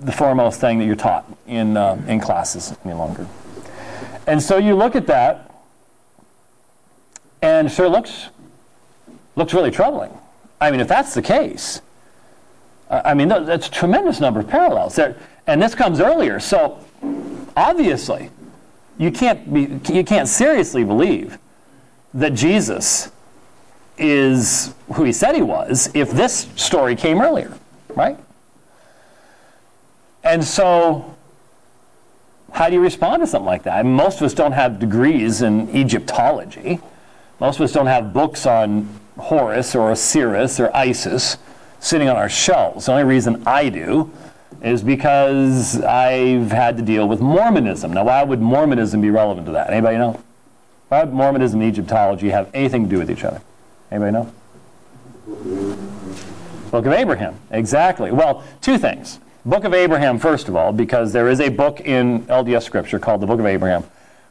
the 0.00 0.12
foremost 0.12 0.60
thing 0.60 0.78
that 0.78 0.84
you're 0.84 0.96
taught 0.96 1.24
in, 1.46 1.76
uh, 1.76 2.00
in 2.06 2.20
classes 2.20 2.76
any 2.84 2.94
longer. 2.94 3.26
And 4.26 4.42
so 4.42 4.58
you 4.58 4.74
look 4.74 4.94
at 4.94 5.06
that, 5.06 5.50
and 7.40 7.70
sure 7.70 7.88
looks 7.88 8.28
looks 9.36 9.54
really 9.54 9.70
troubling. 9.70 10.10
I 10.60 10.70
mean, 10.70 10.80
if 10.80 10.88
that's 10.88 11.14
the 11.14 11.22
case, 11.22 11.80
I 12.90 13.14
mean, 13.14 13.28
that's 13.28 13.68
a 13.68 13.70
tremendous 13.70 14.18
number 14.18 14.40
of 14.40 14.48
parallels 14.48 14.96
there, 14.96 15.16
and 15.46 15.62
this 15.62 15.74
comes 15.74 16.00
earlier. 16.00 16.40
So 16.40 16.78
obviously, 17.56 18.30
you 18.98 19.12
can't 19.12 19.52
be 19.52 19.80
you 19.92 20.04
can't 20.04 20.28
seriously 20.28 20.84
believe 20.84 21.38
that 22.14 22.34
Jesus 22.34 23.12
is 23.96 24.74
who 24.94 25.04
he 25.04 25.12
said 25.12 25.34
he 25.34 25.42
was 25.42 25.90
if 25.94 26.10
this 26.10 26.48
story 26.56 26.96
came 26.96 27.20
earlier, 27.20 27.52
right? 27.94 28.18
And 30.24 30.44
so, 30.44 31.16
how 32.52 32.68
do 32.68 32.74
you 32.74 32.80
respond 32.80 33.22
to 33.22 33.26
something 33.26 33.46
like 33.46 33.62
that? 33.64 33.78
I 33.78 33.82
mean, 33.82 33.94
most 33.94 34.20
of 34.20 34.22
us 34.24 34.34
don't 34.34 34.52
have 34.52 34.78
degrees 34.78 35.42
in 35.42 35.74
Egyptology. 35.74 36.80
Most 37.40 37.56
of 37.56 37.62
us 37.62 37.72
don't 37.72 37.86
have 37.86 38.12
books 38.12 38.46
on 38.46 38.88
Horus 39.18 39.74
or 39.74 39.92
Osiris 39.92 40.58
or 40.58 40.74
Isis 40.74 41.38
sitting 41.80 42.08
on 42.08 42.16
our 42.16 42.28
shelves. 42.28 42.86
The 42.86 42.92
only 42.92 43.04
reason 43.04 43.42
I 43.46 43.68
do 43.68 44.10
is 44.62 44.82
because 44.82 45.80
I've 45.82 46.50
had 46.50 46.76
to 46.78 46.82
deal 46.82 47.06
with 47.06 47.20
Mormonism. 47.20 47.92
Now, 47.92 48.04
why 48.04 48.22
would 48.24 48.40
Mormonism 48.40 49.00
be 49.00 49.10
relevant 49.10 49.46
to 49.46 49.52
that? 49.52 49.70
Anybody 49.70 49.98
know? 49.98 50.20
Why 50.88 51.04
would 51.04 51.12
Mormonism 51.12 51.60
and 51.60 51.70
Egyptology 51.70 52.30
have 52.30 52.50
anything 52.54 52.84
to 52.84 52.90
do 52.90 52.98
with 52.98 53.10
each 53.10 53.22
other? 53.22 53.40
Anybody 53.90 54.12
know? 54.12 54.32
Book 56.70 56.86
of 56.86 56.92
Abraham. 56.92 57.36
Exactly. 57.50 58.10
Well, 58.10 58.42
two 58.60 58.78
things. 58.78 59.20
Book 59.48 59.64
of 59.64 59.72
Abraham, 59.72 60.18
first 60.18 60.48
of 60.48 60.56
all, 60.56 60.74
because 60.74 61.14
there 61.14 61.26
is 61.26 61.40
a 61.40 61.48
book 61.48 61.80
in 61.80 62.26
LDS 62.26 62.64
Scripture 62.64 62.98
called 62.98 63.22
the 63.22 63.26
Book 63.26 63.40
of 63.40 63.46
Abraham, 63.46 63.82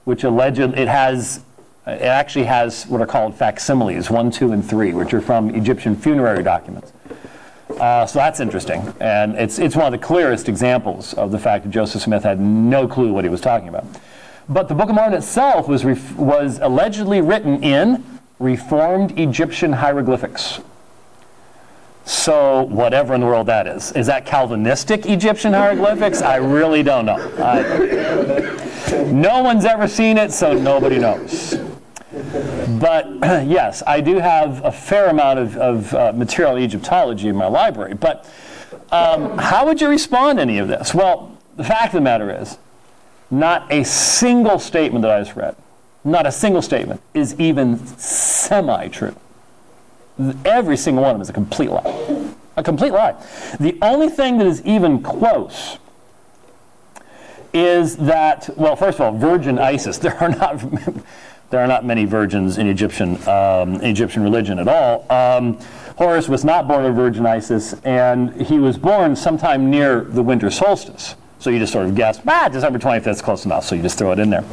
which 0.03 0.23
allegedly 0.23 0.77
it 0.77 0.87
has 0.87 1.41
it 1.87 2.03
actually 2.03 2.45
has 2.45 2.85
what 2.85 3.01
are 3.01 3.07
called 3.07 3.33
facsimiles, 3.33 4.11
one, 4.11 4.29
two, 4.29 4.51
and 4.51 4.63
three, 4.63 4.93
which 4.93 5.15
are 5.15 5.21
from 5.21 5.49
Egyptian 5.55 5.95
funerary 5.95 6.43
documents. 6.43 6.93
Uh, 7.79 8.05
so 8.05 8.19
that's 8.19 8.39
interesting. 8.39 8.93
And 8.99 9.33
it's, 9.35 9.57
it's 9.57 9.75
one 9.75 9.91
of 9.91 9.99
the 9.99 10.05
clearest 10.05 10.49
examples 10.49 11.15
of 11.15 11.31
the 11.31 11.39
fact 11.39 11.63
that 11.63 11.71
Joseph 11.71 12.03
Smith 12.03 12.21
had 12.21 12.39
no 12.39 12.87
clue 12.87 13.11
what 13.11 13.23
he 13.23 13.29
was 13.31 13.41
talking 13.41 13.69
about. 13.69 13.85
But 14.47 14.67
the 14.67 14.75
Book 14.75 14.89
of 14.89 14.95
Mormon 14.95 15.17
itself 15.17 15.67
was, 15.67 15.83
ref- 15.83 16.15
was 16.15 16.59
allegedly 16.59 17.21
written 17.21 17.63
in 17.63 18.03
Reformed 18.37 19.17
Egyptian 19.17 19.73
hieroglyphics. 19.73 20.59
So, 22.07 22.63
whatever 22.63 23.13
in 23.15 23.19
the 23.19 23.27
world 23.27 23.47
that 23.47 23.67
is. 23.67 23.91
Is 23.91 24.07
that 24.07 24.25
Calvinistic 24.25 25.05
Egyptian 25.05 25.51
hieroglyphics? 25.51 26.21
I 26.21 26.37
really 26.37 26.81
don't 26.81 27.05
know. 27.05 27.17
I, 27.37 29.11
no 29.11 29.43
one's 29.43 29.65
ever 29.65 29.89
seen 29.89 30.17
it, 30.17 30.31
so 30.31 30.53
nobody 30.53 30.99
knows. 30.99 31.59
But 32.79 33.09
yes, 33.45 33.83
I 33.85 33.99
do 33.99 34.19
have 34.19 34.63
a 34.63 34.71
fair 34.71 35.07
amount 35.09 35.39
of, 35.39 35.57
of 35.57 35.93
uh, 35.93 36.13
material 36.13 36.57
Egyptology 36.57 37.27
in 37.27 37.35
my 37.35 37.47
library. 37.47 37.93
But 37.93 38.23
um, 38.89 39.37
how 39.37 39.65
would 39.65 39.81
you 39.81 39.89
respond 39.89 40.37
to 40.37 40.43
any 40.43 40.59
of 40.59 40.69
this? 40.69 40.93
Well, 40.93 41.37
the 41.57 41.65
fact 41.65 41.87
of 41.87 41.91
the 41.91 42.01
matter 42.01 42.33
is, 42.41 42.57
not 43.29 43.69
a 43.69 43.83
single 43.83 44.59
statement 44.59 45.01
that 45.01 45.11
I 45.11 45.19
just 45.19 45.35
read, 45.35 45.57
not 46.05 46.25
a 46.25 46.31
single 46.31 46.61
statement, 46.61 47.01
is 47.13 47.37
even 47.37 47.85
semi 47.97 48.87
true. 48.87 49.13
Every 50.45 50.77
single 50.77 51.03
one 51.03 51.11
of 51.11 51.15
them 51.17 51.21
is 51.21 51.29
a 51.29 51.33
complete 51.33 51.69
lie. 51.69 52.33
A 52.55 52.63
complete 52.63 52.91
lie. 52.91 53.15
The 53.59 53.77
only 53.81 54.09
thing 54.09 54.37
that 54.39 54.47
is 54.47 54.63
even 54.65 55.01
close 55.03 55.77
is 57.53 57.97
that, 57.97 58.49
well, 58.57 58.75
first 58.75 58.99
of 58.99 59.01
all, 59.01 59.17
Virgin 59.17 59.59
Isis. 59.59 59.97
There 60.07 60.15
are 60.21 60.29
not 60.29 60.63
there 61.49 61.61
are 61.61 61.67
not 61.67 61.85
many 61.85 62.03
virgins 62.03 62.57
in 62.57 62.67
Egyptian, 62.67 63.15
um, 63.27 63.75
Egyptian 63.75 64.21
religion 64.21 64.59
at 64.59 64.67
all. 64.67 65.05
Um, 65.09 65.57
Horus 65.97 66.27
was 66.27 66.43
not 66.43 66.67
born 66.67 66.83
of 66.85 66.95
Virgin 66.95 67.25
Isis, 67.25 67.73
and 67.85 68.33
he 68.41 68.59
was 68.59 68.77
born 68.77 69.15
sometime 69.15 69.69
near 69.69 70.01
the 70.01 70.21
winter 70.21 70.51
solstice. 70.51 71.15
So 71.39 71.51
you 71.51 71.59
just 71.59 71.71
sort 71.71 71.85
of 71.85 71.93
guess, 71.93 72.19
ah, 72.27 72.49
December 72.49 72.79
25th, 72.79 73.03
that's 73.03 73.21
close 73.21 73.45
enough, 73.45 73.63
so 73.63 73.75
you 73.75 73.83
just 73.83 73.97
throw 73.97 74.11
it 74.11 74.19
in 74.19 74.31
there. 74.31 74.43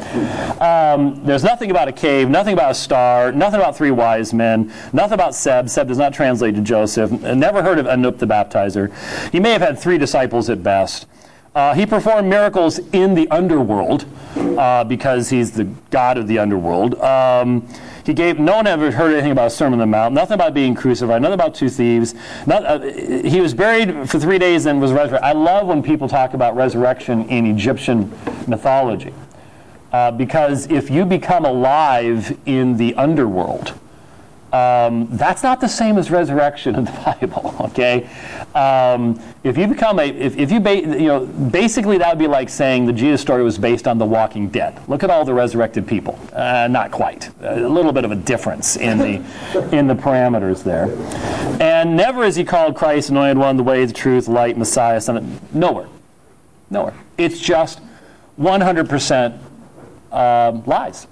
Um, 0.61 1.25
there's 1.25 1.43
nothing 1.43 1.71
about 1.71 1.87
a 1.87 1.91
cave, 1.91 2.29
nothing 2.29 2.53
about 2.53 2.71
a 2.71 2.75
star, 2.75 3.31
nothing 3.31 3.59
about 3.59 3.75
three 3.75 3.89
wise 3.89 4.33
men, 4.33 4.71
nothing 4.93 5.15
about 5.15 5.33
Seb. 5.33 5.67
Seb 5.67 5.87
does 5.87 5.97
not 5.97 6.13
translate 6.13 6.53
to 6.55 6.61
Joseph. 6.61 7.11
Never 7.11 7.63
heard 7.63 7.79
of 7.79 7.87
Anup 7.87 8.19
the 8.19 8.27
baptizer. 8.27 8.93
He 9.31 9.39
may 9.39 9.51
have 9.51 9.61
had 9.61 9.79
three 9.79 9.97
disciples 9.97 10.49
at 10.49 10.61
best. 10.61 11.07
Uh, 11.55 11.73
he 11.73 11.85
performed 11.85 12.27
miracles 12.27 12.79
in 12.91 13.15
the 13.15 13.29
underworld 13.31 14.05
uh, 14.35 14.83
because 14.83 15.29
he's 15.29 15.53
the 15.53 15.63
god 15.89 16.17
of 16.17 16.27
the 16.27 16.37
underworld. 16.37 16.99
Um, 16.99 17.65
he 18.05 18.13
gave 18.13 18.39
no 18.39 18.57
one 18.57 18.67
ever 18.67 18.91
heard 18.91 19.13
anything 19.13 19.31
about 19.31 19.47
a 19.47 19.49
Sermon 19.49 19.79
on 19.79 19.79
the 19.79 19.85
Mount, 19.85 20.13
nothing 20.13 20.35
about 20.35 20.53
being 20.53 20.75
crucified, 20.75 21.21
nothing 21.21 21.33
about 21.33 21.55
two 21.55 21.69
thieves. 21.69 22.13
Not, 22.45 22.65
uh, 22.65 22.79
he 22.81 23.39
was 23.39 23.53
buried 23.53 24.09
for 24.09 24.19
three 24.19 24.37
days 24.37 24.65
and 24.65 24.81
was 24.81 24.91
resurrected. 24.91 25.25
I 25.25 25.31
love 25.31 25.67
when 25.67 25.81
people 25.81 26.09
talk 26.09 26.33
about 26.33 26.57
resurrection 26.57 27.27
in 27.29 27.45
Egyptian 27.45 28.11
mythology 28.47 29.13
uh, 29.93 30.11
because 30.11 30.69
if 30.69 30.89
you 30.89 31.05
become 31.05 31.45
alive 31.45 32.37
in 32.45 32.75
the 32.75 32.93
underworld, 32.95 33.79
um, 34.53 35.07
that's 35.11 35.43
not 35.43 35.59
the 35.59 35.67
same 35.67 35.97
as 35.97 36.09
resurrection 36.09 36.75
in 36.75 36.85
the 36.85 36.91
Bible, 37.21 37.55
okay? 37.59 38.09
Um, 38.53 39.19
if 39.43 39.57
you 39.57 39.67
become 39.67 39.99
a, 39.99 40.03
if, 40.03 40.37
if 40.37 40.51
you, 40.51 40.59
ba- 40.59 40.75
you 40.75 41.07
know, 41.07 41.25
basically 41.25 41.97
that 41.97 42.09
would 42.09 42.19
be 42.19 42.27
like 42.27 42.49
saying 42.49 42.85
the 42.85 42.93
Jesus 42.93 43.21
story 43.21 43.43
was 43.43 43.57
based 43.57 43.87
on 43.87 43.97
the 43.97 44.05
walking 44.05 44.47
dead. 44.49 44.79
Look 44.87 45.03
at 45.03 45.09
all 45.09 45.25
the 45.25 45.33
resurrected 45.33 45.87
people. 45.87 46.17
Uh, 46.31 46.67
not 46.69 46.91
quite. 46.91 47.29
A 47.41 47.67
little 47.67 47.91
bit 47.91 48.05
of 48.05 48.11
a 48.11 48.15
difference 48.15 48.77
in 48.77 48.97
the, 48.97 49.69
in 49.75 49.87
the 49.87 49.95
parameters 49.95 50.63
there. 50.63 50.85
And 51.61 51.97
never 51.97 52.23
is 52.23 52.35
he 52.35 52.43
called 52.43 52.75
Christ, 52.75 53.09
anointed 53.09 53.37
one, 53.37 53.57
the 53.57 53.63
way, 53.63 53.83
the 53.85 53.93
truth, 53.93 54.27
light, 54.27 54.57
Messiah, 54.57 55.01
son. 55.01 55.17
Of, 55.17 55.53
Nowhere. 55.55 55.87
Nowhere. 56.69 56.93
It's 57.17 57.39
just 57.39 57.81
100% 58.39 59.39
um, 60.11 60.63
lies. 60.65 61.07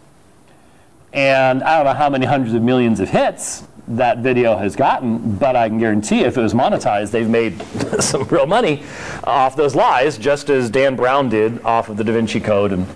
And 1.13 1.63
I 1.63 1.78
don't 1.78 1.86
know 1.86 1.93
how 1.93 2.10
many 2.10 2.26
hundreds 2.26 2.56
of 2.56 2.63
millions 2.63 2.99
of 2.99 3.10
hits 3.10 3.67
that 3.88 4.19
video 4.19 4.58
has 4.58 4.76
gotten, 4.76 5.36
but 5.36 5.56
I 5.56 5.69
can 5.69 5.78
guarantee 5.78 6.21
if 6.21 6.38
it 6.38 6.41
was 6.41 6.54
monetized, 6.54 7.12
they've 7.12 7.30
made 7.30 7.62
some 8.02 8.23
real 8.23 8.47
money 8.47 8.84
off 9.23 9.56
those 9.56 9.76
lies, 9.76 10.17
just 10.17 10.49
as 10.49 10.69
Dan 10.69 10.95
Brown 10.95 11.30
did 11.30 11.62
off 11.63 11.89
of 11.89 11.97
the 11.97 12.04
Da 12.04 12.13
Vinci 12.13 12.39
Code 12.39 12.71
and 12.71 12.88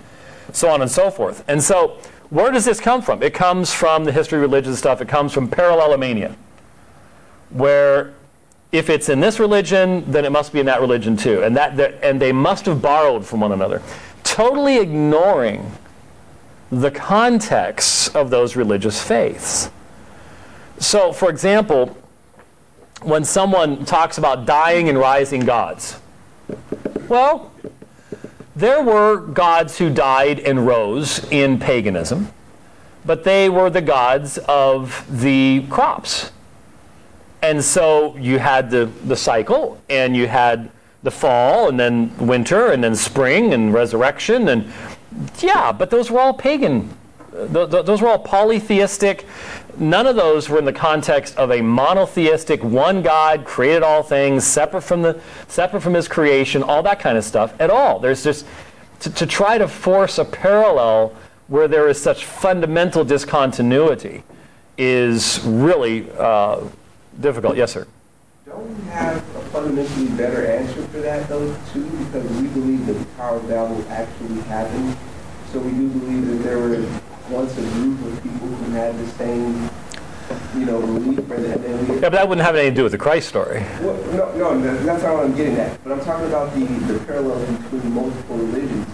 so 0.52 0.68
on 0.68 0.82
and 0.82 0.90
so 0.90 1.10
forth. 1.10 1.44
And 1.46 1.62
so, 1.62 1.98
where 2.30 2.50
does 2.50 2.64
this 2.64 2.80
come 2.80 3.02
from? 3.02 3.22
It 3.22 3.34
comes 3.34 3.72
from 3.72 4.04
the 4.04 4.12
history 4.12 4.38
of 4.38 4.42
religion 4.42 4.74
stuff, 4.74 5.00
it 5.00 5.08
comes 5.08 5.32
from 5.32 5.48
parallelomania, 5.48 6.34
where 7.50 8.14
if 8.72 8.90
it's 8.90 9.08
in 9.08 9.20
this 9.20 9.38
religion, 9.38 10.10
then 10.10 10.24
it 10.24 10.32
must 10.32 10.52
be 10.52 10.60
in 10.60 10.66
that 10.66 10.80
religion 10.80 11.16
too. 11.16 11.42
And, 11.42 11.56
that, 11.56 11.78
and 12.02 12.20
they 12.20 12.32
must 12.32 12.66
have 12.66 12.82
borrowed 12.82 13.24
from 13.24 13.40
one 13.40 13.52
another, 13.52 13.82
totally 14.24 14.78
ignoring 14.78 15.70
the 16.70 16.90
context 16.90 18.14
of 18.14 18.30
those 18.30 18.56
religious 18.56 19.02
faiths. 19.02 19.70
So, 20.78 21.12
for 21.12 21.30
example, 21.30 21.96
when 23.02 23.24
someone 23.24 23.84
talks 23.84 24.18
about 24.18 24.46
dying 24.46 24.88
and 24.88 24.98
rising 24.98 25.40
gods, 25.40 25.98
well, 27.08 27.52
there 28.54 28.82
were 28.82 29.18
gods 29.18 29.78
who 29.78 29.88
died 29.88 30.40
and 30.40 30.66
rose 30.66 31.24
in 31.30 31.58
paganism, 31.58 32.32
but 33.04 33.24
they 33.24 33.48
were 33.48 33.70
the 33.70 33.80
gods 33.80 34.38
of 34.48 35.06
the 35.20 35.64
crops. 35.70 36.32
And 37.40 37.64
so 37.64 38.16
you 38.16 38.38
had 38.40 38.70
the, 38.70 38.86
the 39.06 39.16
cycle, 39.16 39.80
and 39.88 40.16
you 40.16 40.26
had 40.26 40.70
the 41.04 41.10
fall, 41.10 41.68
and 41.68 41.78
then 41.78 42.26
winter, 42.26 42.72
and 42.72 42.82
then 42.82 42.96
spring, 42.96 43.54
and 43.54 43.72
resurrection, 43.72 44.48
and 44.48 44.72
yeah, 45.40 45.72
but 45.72 45.90
those 45.90 46.10
were 46.10 46.20
all 46.20 46.34
pagan. 46.34 46.94
Those 47.32 48.02
were 48.02 48.08
all 48.08 48.18
polytheistic. 48.18 49.26
None 49.76 50.06
of 50.06 50.16
those 50.16 50.48
were 50.48 50.58
in 50.58 50.64
the 50.64 50.72
context 50.72 51.36
of 51.36 51.52
a 51.52 51.60
monotheistic, 51.60 52.64
one 52.64 53.00
God 53.00 53.44
created 53.44 53.84
all 53.84 54.02
things, 54.02 54.44
separate 54.44 54.82
from 54.82 55.02
the 55.02 55.20
separate 55.46 55.82
from 55.82 55.94
His 55.94 56.08
creation, 56.08 56.62
all 56.62 56.82
that 56.82 56.98
kind 56.98 57.16
of 57.16 57.24
stuff 57.24 57.54
at 57.60 57.70
all. 57.70 58.00
There's 58.00 58.24
just 58.24 58.44
to, 59.00 59.10
to 59.10 59.26
try 59.26 59.56
to 59.56 59.68
force 59.68 60.18
a 60.18 60.24
parallel 60.24 61.14
where 61.46 61.68
there 61.68 61.88
is 61.88 62.00
such 62.00 62.24
fundamental 62.24 63.04
discontinuity 63.04 64.24
is 64.76 65.40
really 65.44 66.10
uh, 66.18 66.60
difficult. 67.20 67.56
Yes, 67.56 67.72
sir. 67.72 67.86
Don't 68.48 68.66
we 68.78 68.90
have 68.90 69.16
a 69.36 69.40
fundamentally 69.50 70.08
better 70.16 70.46
answer 70.46 70.82
for 70.84 71.00
that, 71.00 71.28
though, 71.28 71.54
too? 71.74 71.84
Because 71.84 72.26
we 72.40 72.48
believe 72.48 72.86
that 72.86 72.94
the 72.94 73.04
Tower 73.16 73.36
of 73.36 73.46
Babel 73.46 73.84
actually 73.90 74.40
happened. 74.42 74.96
So 75.52 75.58
we 75.58 75.70
do 75.72 75.88
believe 75.90 76.26
that 76.28 76.42
there 76.42 76.58
were 76.58 76.80
once 77.28 77.58
a 77.58 77.60
group 77.60 78.00
of 78.06 78.22
people 78.22 78.48
who 78.48 78.72
had 78.72 78.98
the 78.98 79.06
same, 79.12 79.68
you 80.56 80.64
know, 80.64 80.80
belief. 80.80 81.18
And 81.18 81.44
then 81.44 81.88
we, 81.88 81.94
yeah, 81.96 82.00
but 82.00 82.12
that 82.12 82.26
wouldn't 82.26 82.46
have 82.46 82.56
anything 82.56 82.72
to 82.72 82.76
do 82.76 82.82
with 82.84 82.92
the 82.92 82.98
Christ 82.98 83.28
story. 83.28 83.60
Well, 83.82 83.96
no, 84.14 84.58
no, 84.58 84.74
that's 84.82 85.02
not 85.02 85.14
what 85.14 85.24
I'm 85.26 85.36
getting 85.36 85.56
at. 85.56 85.84
But 85.84 85.92
I'm 85.92 86.00
talking 86.00 86.26
about 86.28 86.54
the, 86.54 86.64
the 86.64 86.98
parallels 87.00 87.46
between 87.58 87.92
multiple 87.92 88.38
religions. 88.38 88.86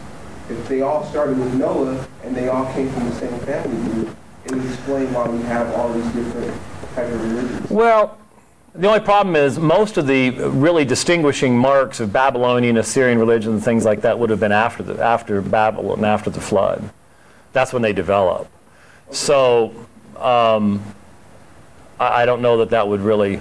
If 0.50 0.66
they 0.66 0.80
all 0.80 1.04
started 1.04 1.38
with 1.38 1.54
Noah 1.54 2.04
and 2.24 2.34
they 2.34 2.48
all 2.48 2.66
came 2.72 2.90
from 2.90 3.08
the 3.08 3.14
same 3.14 3.38
family 3.40 3.92
group, 3.92 4.16
it 4.46 4.52
would 4.52 4.66
explain 4.66 5.12
why 5.14 5.28
we 5.28 5.40
have 5.42 5.72
all 5.74 5.92
these 5.92 6.12
different 6.12 6.60
types 6.96 7.12
of 7.14 7.22
religions. 7.22 7.70
Well, 7.70 8.18
the 8.74 8.88
only 8.88 9.00
problem 9.00 9.36
is 9.36 9.58
most 9.58 9.96
of 9.98 10.06
the 10.06 10.30
really 10.30 10.84
distinguishing 10.84 11.56
marks 11.56 12.00
of 12.00 12.12
Babylonian, 12.12 12.76
Assyrian 12.76 13.18
religion, 13.18 13.52
and 13.52 13.64
things 13.64 13.84
like 13.84 14.00
that 14.00 14.18
would 14.18 14.30
have 14.30 14.40
been 14.40 14.52
after 14.52 14.82
the, 14.82 15.02
after 15.02 15.40
Babylon, 15.40 16.04
after 16.04 16.28
the 16.28 16.40
flood. 16.40 16.90
That's 17.52 17.72
when 17.72 17.82
they 17.82 17.92
develop. 17.92 18.50
So, 19.10 19.72
um, 20.18 20.82
I 22.00 22.26
don't 22.26 22.42
know 22.42 22.58
that 22.58 22.70
that 22.70 22.88
would 22.88 23.00
really 23.00 23.40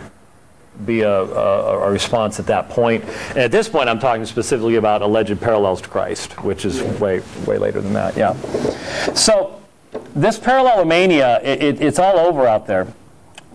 be 0.85 1.01
a, 1.01 1.11
a, 1.11 1.87
a, 1.87 1.91
response 1.91 2.39
at 2.39 2.47
that 2.47 2.69
point. 2.69 3.03
And 3.29 3.39
at 3.39 3.51
this 3.51 3.67
point, 3.67 3.89
I'm 3.89 3.99
talking 3.99 4.25
specifically 4.25 4.75
about 4.75 5.01
alleged 5.01 5.39
parallels 5.39 5.81
to 5.81 5.89
Christ, 5.89 6.43
which 6.43 6.65
is 6.65 6.81
way, 6.99 7.21
way 7.45 7.57
later 7.57 7.81
than 7.81 7.93
that. 7.93 8.15
Yeah. 8.15 8.33
So 9.13 9.61
this 10.15 10.39
parallelomania, 10.39 11.43
it, 11.43 11.63
it, 11.63 11.81
it's 11.81 11.99
all 11.99 12.17
over 12.17 12.47
out 12.47 12.67
there. 12.67 12.87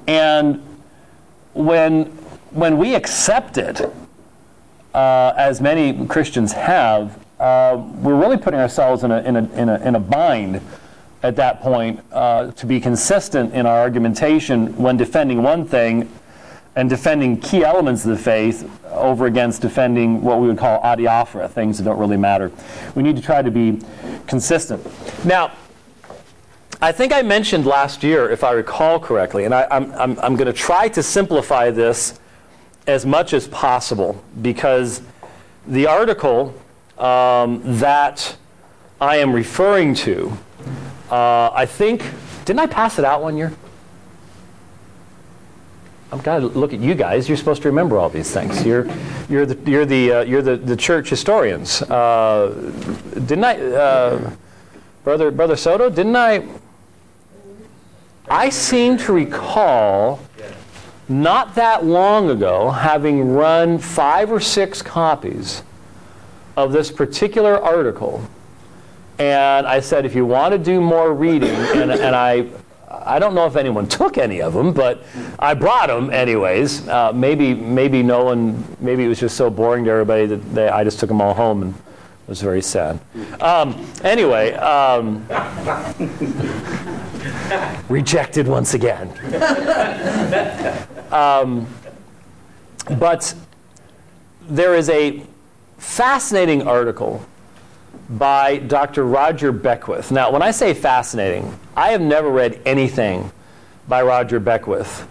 And 0.06 0.62
when, 1.58 2.04
when 2.50 2.78
we 2.78 2.94
accept 2.94 3.58
it, 3.58 3.80
uh, 4.94 5.34
as 5.36 5.60
many 5.60 6.06
Christians 6.06 6.52
have, 6.52 7.18
uh, 7.40 7.82
we're 7.96 8.18
really 8.18 8.36
putting 8.36 8.60
ourselves 8.60 9.02
in 9.02 9.10
a, 9.10 9.20
in 9.22 9.36
a, 9.36 9.52
in 9.54 9.68
a, 9.68 9.80
in 9.80 9.94
a 9.96 10.00
bind 10.00 10.60
at 11.22 11.34
that 11.36 11.60
point 11.60 12.00
uh, 12.12 12.52
to 12.52 12.64
be 12.64 12.80
consistent 12.80 13.52
in 13.52 13.66
our 13.66 13.80
argumentation 13.80 14.76
when 14.76 14.96
defending 14.96 15.42
one 15.42 15.66
thing 15.66 16.08
and 16.76 16.88
defending 16.88 17.40
key 17.40 17.64
elements 17.64 18.04
of 18.04 18.12
the 18.12 18.22
faith 18.22 18.70
over 18.92 19.26
against 19.26 19.60
defending 19.60 20.22
what 20.22 20.40
we 20.40 20.46
would 20.46 20.58
call 20.58 20.80
adiaphora, 20.82 21.50
things 21.50 21.76
that 21.78 21.84
don't 21.84 21.98
really 21.98 22.16
matter. 22.16 22.52
We 22.94 23.02
need 23.02 23.16
to 23.16 23.22
try 23.22 23.42
to 23.42 23.50
be 23.50 23.80
consistent. 24.28 24.86
Now, 25.24 25.52
I 26.80 26.92
think 26.92 27.12
I 27.12 27.22
mentioned 27.22 27.66
last 27.66 28.04
year, 28.04 28.30
if 28.30 28.44
I 28.44 28.52
recall 28.52 29.00
correctly, 29.00 29.44
and 29.44 29.52
I, 29.52 29.62
am 29.64 29.90
I'm, 29.90 29.92
I'm, 29.92 30.18
I'm 30.20 30.36
going 30.36 30.46
to 30.46 30.52
try 30.52 30.88
to 30.90 31.02
simplify 31.02 31.72
this 31.72 32.20
as 32.86 33.04
much 33.04 33.32
as 33.32 33.48
possible 33.48 34.22
because 34.42 35.02
the 35.66 35.88
article 35.88 36.54
um, 36.96 37.60
that 37.80 38.36
I 39.00 39.16
am 39.16 39.32
referring 39.32 39.94
to, 39.96 40.32
uh, 41.10 41.50
I 41.52 41.66
think, 41.66 42.04
didn't 42.44 42.60
I 42.60 42.68
pass 42.68 42.96
it 43.00 43.04
out 43.04 43.22
one 43.22 43.36
year? 43.36 43.52
I've 46.12 46.22
got 46.22 46.38
to 46.38 46.46
look 46.46 46.72
at 46.72 46.78
you 46.78 46.94
guys. 46.94 47.28
You're 47.28 47.36
supposed 47.36 47.62
to 47.62 47.68
remember 47.68 47.98
all 47.98 48.08
these 48.08 48.30
things. 48.30 48.64
You're, 48.64 48.88
you're 49.28 49.46
the, 49.46 49.70
you're 49.70 49.84
the, 49.84 50.12
uh, 50.12 50.22
you're 50.22 50.42
the, 50.42 50.56
the 50.56 50.76
church 50.76 51.10
historians. 51.10 51.82
Uh, 51.82 52.72
didn't 53.14 53.44
I, 53.44 53.60
uh, 53.60 54.30
brother, 55.02 55.32
brother 55.32 55.56
Soto? 55.56 55.90
Didn't 55.90 56.14
I? 56.14 56.46
I 58.30 58.50
seem 58.50 58.96
to 58.98 59.12
recall 59.12 60.20
not 61.08 61.54
that 61.54 61.84
long 61.84 62.30
ago 62.30 62.70
having 62.70 63.32
run 63.32 63.78
five 63.78 64.30
or 64.30 64.40
six 64.40 64.82
copies 64.82 65.62
of 66.56 66.72
this 66.72 66.90
particular 66.90 67.62
article. 67.62 68.22
And 69.18 69.66
I 69.66 69.80
said, 69.80 70.04
if 70.04 70.14
you 70.14 70.26
want 70.26 70.52
to 70.52 70.58
do 70.58 70.80
more 70.80 71.14
reading, 71.14 71.50
and, 71.50 71.90
and 71.90 72.14
I, 72.14 72.46
I 72.88 73.18
don't 73.18 73.34
know 73.34 73.46
if 73.46 73.56
anyone 73.56 73.88
took 73.88 74.18
any 74.18 74.42
of 74.42 74.52
them, 74.52 74.72
but 74.72 75.04
I 75.38 75.54
brought 75.54 75.88
them 75.88 76.10
anyways. 76.10 76.86
Uh, 76.88 77.12
maybe, 77.12 77.54
maybe 77.54 78.02
no 78.02 78.24
one, 78.24 78.62
maybe 78.80 79.04
it 79.04 79.08
was 79.08 79.20
just 79.20 79.36
so 79.36 79.48
boring 79.48 79.84
to 79.84 79.90
everybody 79.90 80.26
that 80.26 80.54
they, 80.54 80.68
I 80.68 80.84
just 80.84 81.00
took 81.00 81.08
them 81.08 81.20
all 81.20 81.32
home 81.32 81.62
and 81.62 81.74
it 81.74 82.28
was 82.28 82.42
very 82.42 82.60
sad. 82.60 83.00
Um, 83.40 83.86
anyway, 84.04 84.52
um, 84.54 85.26
rejected 87.88 88.46
once 88.46 88.74
again. 88.74 89.12
Um, 91.10 91.66
but 92.98 93.34
there 94.48 94.74
is 94.74 94.90
a 94.90 95.22
fascinating 95.78 96.66
article 96.66 97.24
by 98.10 98.58
Dr. 98.58 99.04
Roger 99.04 99.52
Beckwith. 99.52 100.10
Now, 100.10 100.30
when 100.30 100.42
I 100.42 100.50
say 100.50 100.74
fascinating, 100.74 101.58
I 101.76 101.90
have 101.90 102.00
never 102.00 102.30
read 102.30 102.60
anything 102.64 103.30
by 103.86 104.02
Roger 104.02 104.40
Beckwith 104.40 105.06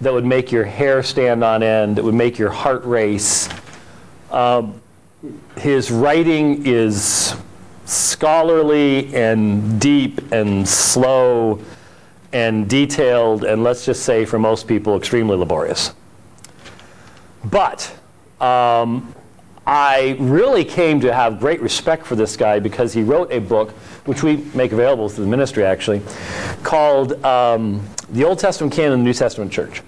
that 0.00 0.12
would 0.12 0.24
make 0.24 0.50
your 0.50 0.64
hair 0.64 1.02
stand 1.02 1.44
on 1.44 1.62
end, 1.62 1.96
that 1.96 2.04
would 2.04 2.14
make 2.14 2.38
your 2.38 2.50
heart 2.50 2.84
race. 2.84 3.48
Um, 4.30 4.80
his 5.56 5.90
writing 5.90 6.66
is 6.66 7.34
scholarly 7.90 9.12
and 9.14 9.80
deep 9.80 10.32
and 10.32 10.66
slow 10.68 11.60
and 12.32 12.68
detailed, 12.68 13.44
and 13.44 13.64
let's 13.64 13.84
just 13.84 14.04
say 14.04 14.24
for 14.24 14.38
most 14.38 14.68
people, 14.68 14.96
extremely 14.96 15.36
laborious. 15.36 15.92
But 17.44 17.92
um, 18.40 19.12
I 19.66 20.16
really 20.20 20.64
came 20.64 21.00
to 21.00 21.12
have 21.12 21.40
great 21.40 21.60
respect 21.60 22.06
for 22.06 22.14
this 22.14 22.36
guy 22.36 22.60
because 22.60 22.92
he 22.92 23.02
wrote 23.02 23.32
a 23.32 23.40
book, 23.40 23.72
which 24.06 24.22
we 24.22 24.36
make 24.54 24.72
available 24.72 25.08
through 25.08 25.24
the 25.24 25.30
ministry 25.30 25.64
actually, 25.64 26.02
called 26.62 27.24
um, 27.24 27.84
The 28.10 28.24
Old 28.24 28.38
Testament 28.38 28.72
Canon 28.72 28.92
and 28.92 29.02
the 29.02 29.06
New 29.06 29.14
Testament 29.14 29.50
Church. 29.50 29.82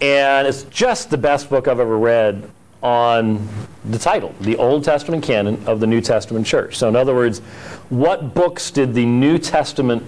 And 0.00 0.46
it's 0.46 0.64
just 0.64 1.10
the 1.10 1.18
best 1.18 1.48
book 1.50 1.68
I've 1.68 1.80
ever 1.80 1.98
read 1.98 2.50
on 2.82 3.48
the 3.84 3.98
title, 3.98 4.34
The 4.40 4.56
Old 4.56 4.84
Testament 4.84 5.24
Canon 5.24 5.62
of 5.66 5.80
the 5.80 5.86
New 5.86 6.00
Testament 6.00 6.46
Church. 6.46 6.76
So, 6.76 6.88
in 6.88 6.96
other 6.96 7.14
words, 7.14 7.40
what 7.88 8.34
books 8.34 8.70
did 8.70 8.94
the 8.94 9.06
New 9.06 9.38
Testament 9.38 10.04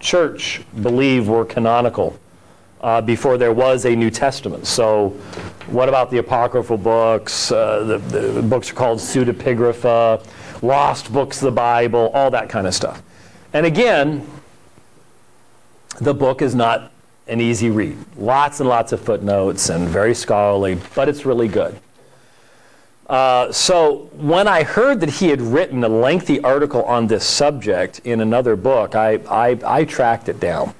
church 0.00 0.62
believe 0.80 1.28
were 1.28 1.44
canonical? 1.44 2.18
uh, 2.80 3.00
before 3.00 3.38
there 3.38 3.52
was 3.52 3.84
a 3.84 3.94
New 3.94 4.10
Testament. 4.10 4.66
So, 4.66 5.10
what 5.66 5.88
about 5.88 6.10
the 6.10 6.18
apocryphal 6.18 6.76
books? 6.76 7.50
Uh, 7.50 7.82
the, 7.84 7.98
the, 7.98 8.42
books 8.42 8.70
are 8.70 8.74
called 8.74 8.98
pseudepigrapha, 8.98 10.24
lost 10.62 11.12
books 11.12 11.38
of 11.38 11.46
the 11.46 11.50
Bible, 11.50 12.10
all 12.14 12.30
that 12.30 12.48
kind 12.48 12.66
of 12.66 12.74
stuff. 12.74 13.02
And 13.52 13.66
again, 13.66 14.26
the 16.00 16.14
book 16.14 16.42
is 16.42 16.54
not 16.54 16.92
an 17.28 17.40
easy 17.40 17.70
read. 17.70 17.96
Lots 18.16 18.60
and 18.60 18.68
lots 18.68 18.92
of 18.92 19.00
footnotes 19.00 19.68
and 19.68 19.88
very 19.88 20.14
scholarly, 20.14 20.78
but 20.94 21.08
it's 21.08 21.24
really 21.24 21.48
good. 21.48 21.78
Uh, 23.08 23.52
so 23.52 24.10
when 24.14 24.48
I 24.48 24.64
heard 24.64 25.00
that 25.00 25.10
he 25.10 25.28
had 25.28 25.40
written 25.40 25.84
a 25.84 25.88
lengthy 25.88 26.40
article 26.40 26.82
on 26.84 27.06
this 27.06 27.24
subject 27.24 28.00
in 28.00 28.20
another 28.20 28.56
book, 28.56 28.94
I, 28.96 29.20
I, 29.28 29.58
I 29.64 29.84
tracked 29.84 30.28
it 30.28 30.40
down. 30.40 30.74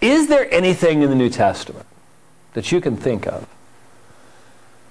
Is 0.00 0.28
there 0.28 0.50
anything 0.52 1.02
in 1.02 1.10
the 1.10 1.16
New 1.16 1.28
Testament 1.28 1.86
that 2.54 2.72
you 2.72 2.80
can 2.80 2.96
think 2.96 3.26
of 3.26 3.46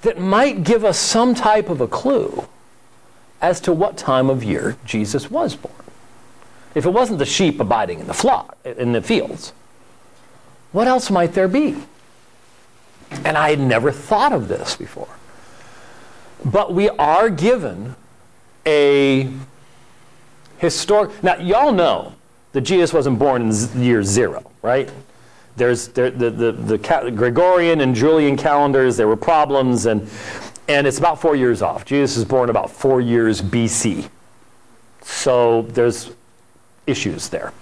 that 0.01 0.19
might 0.19 0.63
give 0.63 0.83
us 0.83 0.99
some 0.99 1.33
type 1.33 1.69
of 1.69 1.81
a 1.81 1.87
clue 1.87 2.47
as 3.41 3.59
to 3.61 3.73
what 3.73 3.97
time 3.97 4.29
of 4.29 4.43
year 4.43 4.77
Jesus 4.85 5.31
was 5.31 5.55
born? 5.55 5.73
If 6.77 6.85
it 6.85 6.91
wasn't 6.91 7.17
the 7.17 7.25
sheep 7.25 7.59
abiding 7.59 8.01
in 8.01 8.05
the 8.05 8.13
flock, 8.13 8.55
in 8.63 8.91
the 8.91 9.01
fields, 9.01 9.51
what 10.71 10.85
else 10.85 11.09
might 11.09 11.33
there 11.33 11.47
be? 11.47 11.75
And 13.25 13.35
I 13.35 13.49
had 13.49 13.59
never 13.59 13.91
thought 13.91 14.31
of 14.31 14.47
this 14.47 14.75
before. 14.75 15.07
But 16.45 16.75
we 16.75 16.89
are 16.89 17.31
given 17.31 17.95
a 18.67 19.27
historic. 20.59 21.23
Now, 21.23 21.37
y'all 21.37 21.71
know 21.71 22.13
that 22.51 22.61
Jesus 22.61 22.93
wasn't 22.93 23.17
born 23.17 23.49
in 23.49 23.81
year 23.81 24.03
zero, 24.03 24.51
right? 24.61 24.87
There's 25.55 25.87
there, 25.87 26.11
the, 26.11 26.29
the, 26.29 26.51
the 26.51 26.77
Gregorian 26.77 27.81
and 27.81 27.95
Julian 27.95 28.37
calendars, 28.37 28.97
there 28.97 29.07
were 29.07 29.17
problems, 29.17 29.87
and, 29.87 30.07
and 30.67 30.85
it's 30.85 30.99
about 30.99 31.19
four 31.19 31.35
years 31.35 31.63
off. 31.63 31.85
Jesus 31.85 32.17
is 32.17 32.25
born 32.25 32.51
about 32.51 32.69
four 32.69 33.01
years 33.01 33.41
BC. 33.41 34.07
So 35.01 35.63
there's 35.63 36.11
issues 36.87 37.29
there. 37.29 37.53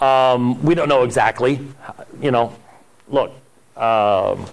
Um, 0.00 0.62
we 0.62 0.74
don't 0.74 0.88
know 0.88 1.02
exactly. 1.02 1.66
You 2.20 2.30
know, 2.30 2.54
look, 3.08 3.32
um, 3.76 4.46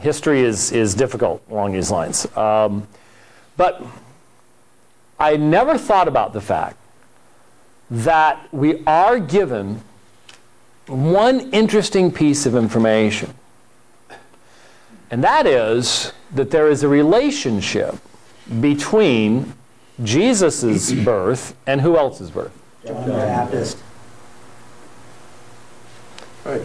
history 0.00 0.40
is, 0.40 0.72
is 0.72 0.94
difficult 0.94 1.42
along 1.50 1.72
these 1.72 1.90
lines. 1.90 2.26
Um, 2.36 2.88
but 3.56 3.82
I 5.18 5.36
never 5.36 5.78
thought 5.78 6.08
about 6.08 6.32
the 6.32 6.40
fact 6.40 6.76
that 7.90 8.52
we 8.52 8.82
are 8.86 9.20
given 9.20 9.82
one 10.86 11.50
interesting 11.50 12.10
piece 12.10 12.46
of 12.46 12.56
information. 12.56 13.34
And 15.10 15.22
that 15.22 15.46
is 15.46 16.12
that 16.34 16.50
there 16.50 16.70
is 16.70 16.82
a 16.82 16.88
relationship 16.88 17.96
between 18.60 19.54
Jesus' 20.02 20.92
birth 21.04 21.54
and 21.66 21.80
who 21.80 21.96
else's 21.96 22.30
birth? 22.30 22.61
John 22.86 23.06
the 23.06 23.12
Baptist. 23.12 23.78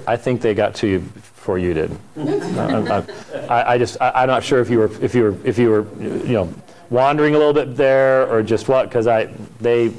I 0.07 0.17
think 0.17 0.41
they 0.41 0.55
got 0.55 0.73
to 0.75 0.87
you 0.87 0.99
before 0.99 1.59
you 1.59 1.73
did. 1.73 1.97
I, 2.17 3.03
I, 3.47 3.73
I 3.73 3.77
just 3.77 4.01
I, 4.01 4.23
am 4.23 4.27
not 4.27 4.43
sure 4.43 4.59
if 4.59 4.69
you 4.69 4.79
were 4.79 4.91
if 5.03 5.13
you 5.13 5.23
were 5.23 5.37
if 5.43 5.59
you 5.59 5.69
were 5.69 5.87
you 6.01 6.33
know 6.33 6.53
wandering 6.89 7.35
a 7.35 7.37
little 7.37 7.53
bit 7.53 7.75
there 7.75 8.27
or 8.27 8.41
just 8.41 8.67
what 8.67 8.89
because 8.89 9.05
I 9.05 9.25
they 9.59 9.93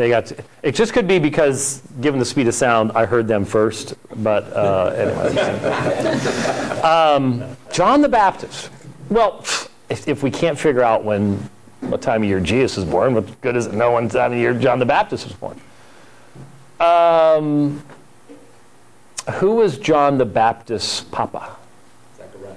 they 0.00 0.08
got 0.08 0.26
to, 0.26 0.42
it 0.62 0.74
just 0.74 0.94
could 0.94 1.06
be 1.06 1.18
because 1.18 1.82
given 2.00 2.18
the 2.18 2.24
speed 2.24 2.48
of 2.48 2.54
sound 2.54 2.90
i 2.92 3.04
heard 3.04 3.28
them 3.28 3.44
first 3.44 3.92
but 4.22 4.44
uh, 4.54 4.86
anyway 4.96 5.36
um, 6.80 7.44
john 7.70 8.00
the 8.00 8.08
baptist 8.08 8.70
well 9.10 9.44
if, 9.90 10.08
if, 10.08 10.22
we 10.22 10.30
can't 10.30 10.58
figure 10.58 10.82
out 10.82 11.04
when 11.04 11.50
what 11.82 12.02
time 12.02 12.22
of 12.22 12.28
year 12.28 12.40
jesus 12.40 12.76
was 12.76 12.84
born 12.84 13.14
what 13.14 13.40
good 13.40 13.56
is 13.56 13.66
it 13.66 13.74
know 13.74 13.92
when 13.92 14.08
time 14.08 14.32
of 14.32 14.38
year 14.38 14.54
john 14.54 14.78
the 14.78 14.86
baptist 14.86 15.24
was 15.26 15.34
born 15.34 15.58
Um, 16.80 17.82
who 19.34 19.56
was 19.56 19.76
John 19.78 20.16
the 20.16 20.24
Baptist's 20.24 21.02
papa? 21.02 21.56
Zechariah. 22.16 22.54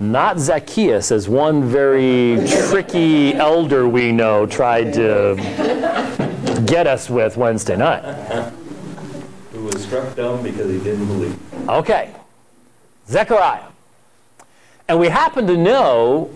Not 0.00 0.40
Zacchaeus, 0.40 1.12
as 1.12 1.28
one 1.28 1.62
very 1.64 2.44
tricky 2.68 3.34
elder 3.34 3.86
we 3.88 4.10
know 4.10 4.46
tried 4.46 4.92
to 4.94 5.36
get 6.66 6.88
us 6.88 7.08
with 7.08 7.36
Wednesday 7.36 7.76
night. 7.76 8.02
Who 9.52 9.62
was 9.64 9.84
struck 9.84 10.16
dumb 10.16 10.42
because 10.42 10.68
he 10.68 10.80
didn't 10.80 11.06
believe. 11.06 11.68
Okay, 11.68 12.10
Zechariah. 13.06 13.68
And 14.88 14.98
we 14.98 15.08
happen 15.08 15.46
to 15.46 15.56
know 15.56 16.30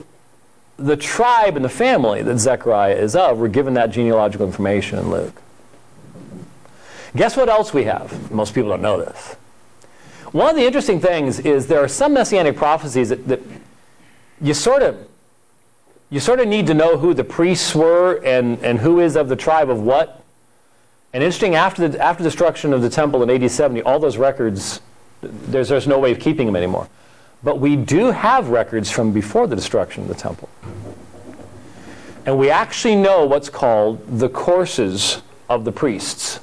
the 0.79 0.97
tribe 0.97 1.57
and 1.57 1.65
the 1.65 1.69
family 1.69 2.23
that 2.23 2.39
Zechariah 2.39 2.95
is 2.95 3.15
of. 3.15 3.39
We're 3.39 3.49
given 3.49 3.75
that 3.75 3.91
genealogical 3.91 4.47
information 4.47 4.99
in 4.99 5.11
Luke. 5.11 5.43
Guess 7.17 7.37
what 7.37 7.49
else 7.49 7.75
we 7.75 7.85
have? 7.85 8.31
Most 8.31 8.55
people 8.55 8.71
don't 8.71 8.83
know 8.83 8.99
this. 8.99 9.35
One 10.33 10.51
of 10.51 10.57
the 10.57 10.65
interesting 10.65 11.01
things 11.01 11.41
is 11.41 11.67
there 11.67 11.83
are 11.83 11.89
some 11.89 12.15
messianic 12.15 12.57
prophecies 12.57 13.09
that, 13.09 13.27
that 13.29 13.41
you 14.41 14.55
sort 14.55 14.83
of 14.83 15.09
you 16.11 16.21
sort 16.21 16.41
of 16.41 16.49
need 16.49 16.67
to 16.69 16.75
know 16.75 16.97
who 16.97 17.13
the 17.13 17.25
priests 17.25 17.75
were 17.75 18.15
and, 18.25 18.59
and 18.65 18.79
who 18.79 19.01
is 19.01 19.15
of 19.15 19.29
the 19.29 19.37
tribe 19.37 19.69
of 19.69 19.83
what. 19.83 20.25
And 21.13 21.23
interesting, 21.23 21.55
after 21.55 21.89
the 21.89 22.03
after 22.03 22.23
destruction 22.23 22.73
of 22.73 22.81
the 22.83 22.89
temple 22.89 23.23
in 23.23 23.31
AD 23.31 23.51
70, 23.51 23.83
all 23.83 23.99
those 23.99 24.17
records, 24.17 24.81
there's, 25.21 25.69
there's 25.69 25.87
no 25.87 25.99
way 25.99 26.13
of 26.13 26.19
keeping 26.19 26.47
them 26.47 26.57
anymore. 26.57 26.89
But 27.43 27.61
we 27.61 27.77
do 27.77 28.11
have 28.11 28.49
records 28.49 28.91
from 28.91 29.13
before 29.13 29.47
the 29.47 29.57
destruction 29.57 30.03
of 30.03 30.09
the 30.09 30.15
temple. 30.15 30.49
And 32.27 32.39
we 32.39 32.51
actually 32.51 32.97
know 32.97 33.25
what's 33.25 33.49
called 33.49 34.19
the 34.19 34.29
courses 34.29 35.23
of 35.49 35.65
the 35.65 35.73
priests. 35.73 36.41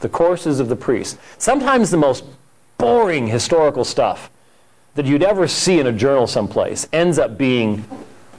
The 0.00 0.08
courses 0.08 0.60
of 0.60 0.68
the 0.68 0.76
priests. 0.76 1.18
Sometimes 1.38 1.90
the 1.90 1.96
most 1.96 2.24
boring 2.78 3.26
historical 3.26 3.84
stuff 3.84 4.30
that 4.94 5.06
you'd 5.06 5.22
ever 5.22 5.48
see 5.48 5.80
in 5.80 5.86
a 5.86 5.92
journal 5.92 6.26
someplace 6.26 6.88
ends 6.92 7.18
up 7.18 7.36
being 7.36 7.84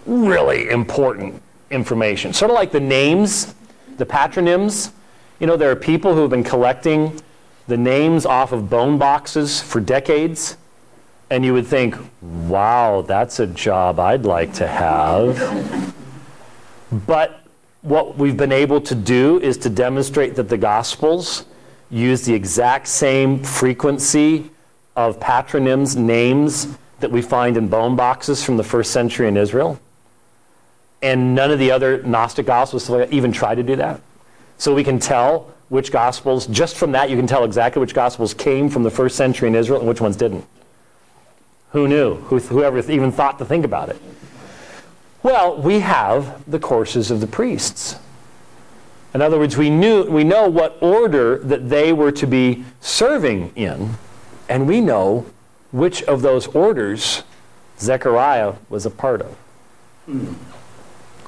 really 0.05 0.69
important 0.69 1.41
information. 1.69 2.33
Sort 2.33 2.51
of 2.51 2.55
like 2.55 2.71
the 2.71 2.79
names, 2.79 3.53
the 3.97 4.05
patronyms. 4.05 4.91
You 5.39 5.47
know, 5.47 5.57
there 5.57 5.69
are 5.69 5.75
people 5.75 6.13
who 6.13 6.21
have 6.21 6.29
been 6.29 6.43
collecting 6.43 7.19
the 7.67 7.77
names 7.77 8.25
off 8.25 8.51
of 8.51 8.69
bone 8.69 8.97
boxes 8.97 9.61
for 9.61 9.79
decades. 9.79 10.57
And 11.29 11.43
you 11.43 11.53
would 11.53 11.65
think, 11.65 11.95
wow, 12.21 13.01
that's 13.01 13.39
a 13.39 13.47
job 13.47 13.99
I'd 13.99 14.25
like 14.25 14.53
to 14.55 14.67
have. 14.67 15.95
but 17.07 17.41
what 17.81 18.17
we've 18.17 18.37
been 18.37 18.51
able 18.51 18.81
to 18.81 18.95
do 18.95 19.39
is 19.41 19.57
to 19.59 19.69
demonstrate 19.69 20.35
that 20.35 20.49
the 20.49 20.57
Gospels 20.57 21.45
use 21.89 22.23
the 22.23 22.33
exact 22.33 22.87
same 22.87 23.43
frequency 23.43 24.49
of 24.95 25.19
patronyms, 25.19 25.95
names 25.95 26.77
that 26.99 27.11
we 27.11 27.21
find 27.21 27.57
in 27.57 27.67
bone 27.67 27.95
boxes 27.95 28.43
from 28.43 28.57
the 28.57 28.63
first 28.63 28.91
century 28.91 29.27
in 29.27 29.37
Israel. 29.37 29.79
And 31.01 31.35
none 31.35 31.51
of 31.51 31.59
the 31.59 31.71
other 31.71 32.01
Gnostic 32.03 32.45
Gospels 32.45 32.89
even 33.11 33.31
try 33.31 33.53
to 33.53 33.63
do 33.63 33.75
that. 33.75 34.01
So 34.57 34.73
we 34.73 34.83
can 34.83 34.99
tell 34.99 35.53
which 35.69 35.91
Gospels, 35.91 36.47
just 36.47 36.77
from 36.77 36.91
that, 36.93 37.09
you 37.09 37.17
can 37.17 37.27
tell 37.27 37.43
exactly 37.43 37.79
which 37.79 37.93
Gospels 37.93 38.33
came 38.33 38.69
from 38.69 38.83
the 38.83 38.91
first 38.91 39.15
century 39.15 39.47
in 39.47 39.55
Israel 39.55 39.79
and 39.79 39.89
which 39.89 40.01
ones 40.01 40.15
didn't. 40.15 40.45
Who 41.75 41.89
knew? 41.89 42.15
Who, 42.15 42.39
whoever 42.39 42.79
even 42.89 43.11
thought 43.11 43.37
to 43.39 43.43
think 43.43 43.65
about 43.65 43.89
it? 43.89 44.01
Well, 45.23 45.61
we 45.61 45.81
have 45.81 46.49
the 46.49 46.57
courses 46.57 47.11
of 47.11 47.19
the 47.19 47.27
priests. 47.27 47.97
In 49.13 49.21
other 49.21 49.37
words, 49.37 49.57
we, 49.57 49.69
knew, 49.69 50.05
we 50.05 50.23
know 50.23 50.49
what 50.49 50.77
order 50.79 51.37
that 51.39 51.67
they 51.67 51.91
were 51.91 52.13
to 52.13 52.25
be 52.25 52.63
serving 52.79 53.51
in, 53.57 53.95
and 54.47 54.69
we 54.69 54.79
know 54.79 55.25
which 55.73 56.01
of 56.03 56.21
those 56.21 56.47
orders 56.47 57.23
Zechariah 57.77 58.53
was 58.69 58.85
a 58.85 58.89
part 58.89 59.21
of. 59.21 59.35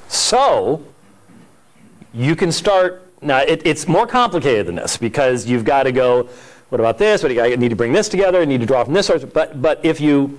So, 0.07 0.81
you 2.13 2.38
can 2.38 2.53
start. 2.53 3.03
Now, 3.21 3.39
it, 3.39 3.63
it's 3.65 3.86
more 3.86 4.07
complicated 4.07 4.67
than 4.67 4.75
this 4.75 4.95
because 4.95 5.45
you've 5.45 5.65
got 5.65 5.83
to 5.83 5.91
go 5.91 6.29
what 6.69 6.82
about 6.82 6.97
this? 6.97 7.23
What 7.23 7.30
do 7.30 7.36
you, 7.36 7.41
I 7.41 7.56
need 7.56 7.69
to 7.69 7.75
bring 7.75 7.93
this 7.93 8.10
together. 8.10 8.41
I 8.41 8.45
need 8.45 8.60
to 8.60 8.65
draw 8.65 8.84
from 8.84 8.93
this 8.93 9.08
source. 9.08 9.23
But, 9.23 9.62
but 9.62 9.84
if, 9.86 10.01
you, 10.01 10.38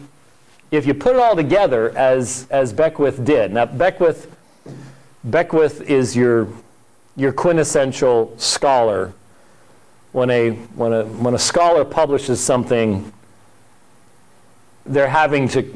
if 0.70 0.86
you 0.86 0.94
put 0.94 1.16
it 1.16 1.20
all 1.20 1.34
together 1.34 1.96
as, 1.96 2.46
as 2.50 2.72
Beckwith 2.72 3.24
did, 3.24 3.52
now 3.52 3.64
Beckwith, 3.64 4.34
Beckwith 5.24 5.80
is 5.82 6.14
your, 6.14 6.48
your 7.16 7.32
quintessential 7.32 8.34
scholar. 8.36 9.12
When 10.12 10.30
a, 10.30 10.50
when, 10.50 10.92
a, 10.92 11.04
when 11.04 11.34
a 11.34 11.38
scholar 11.38 11.84
publishes 11.84 12.40
something, 12.40 13.12
they're 14.84 15.08
having 15.08 15.48
to 15.48 15.74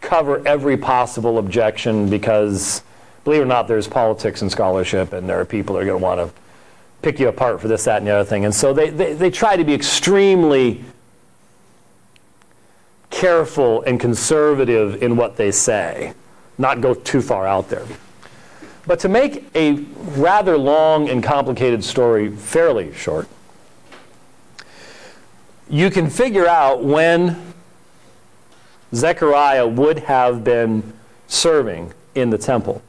cover 0.00 0.46
every 0.46 0.76
possible 0.76 1.38
objection 1.38 2.08
because, 2.08 2.82
believe 3.24 3.40
it 3.40 3.44
or 3.44 3.46
not, 3.46 3.68
there's 3.68 3.88
politics 3.88 4.42
in 4.42 4.50
scholarship, 4.50 5.12
and 5.12 5.28
there 5.28 5.40
are 5.40 5.44
people 5.44 5.74
that 5.74 5.82
are 5.82 5.86
going 5.86 5.98
to 5.98 6.02
want 6.02 6.20
to 6.20 6.40
pick 7.02 7.18
you 7.18 7.28
apart 7.28 7.60
for 7.60 7.68
this, 7.68 7.84
that, 7.84 7.98
and 7.98 8.06
the 8.06 8.12
other 8.12 8.28
thing. 8.28 8.44
And 8.44 8.54
so 8.54 8.72
they, 8.72 8.90
they, 8.90 9.14
they 9.14 9.30
try 9.30 9.56
to 9.56 9.64
be 9.64 9.74
extremely 9.74 10.84
careful 13.10 13.82
and 13.82 13.98
conservative 13.98 15.02
in 15.02 15.16
what 15.16 15.36
they 15.36 15.50
say, 15.50 16.14
not 16.58 16.80
go 16.80 16.94
too 16.94 17.20
far 17.20 17.46
out 17.46 17.68
there. 17.68 17.84
But 18.86 19.00
to 19.00 19.08
make 19.08 19.44
a 19.54 19.72
rather 20.16 20.56
long 20.56 21.08
and 21.08 21.22
complicated 21.22 21.84
story 21.84 22.30
fairly 22.30 22.92
short, 22.94 23.28
you 25.68 25.90
can 25.90 26.10
figure 26.10 26.46
out 26.46 26.82
when 26.82 27.54
Zechariah 28.94 29.66
would 29.66 30.00
have 30.00 30.42
been 30.42 30.92
serving 31.28 31.92
in 32.14 32.30
the 32.30 32.38
temple. 32.38 32.82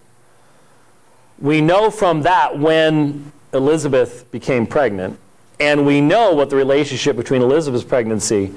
We 1.39 1.61
know 1.61 1.91
from 1.91 2.23
that 2.23 2.57
when 2.57 3.31
Elizabeth 3.53 4.29
became 4.31 4.65
pregnant, 4.65 5.19
and 5.59 5.85
we 5.85 6.01
know 6.01 6.33
what 6.33 6.49
the 6.49 6.55
relationship 6.55 7.15
between 7.15 7.41
Elizabeth's 7.41 7.83
pregnancy 7.83 8.53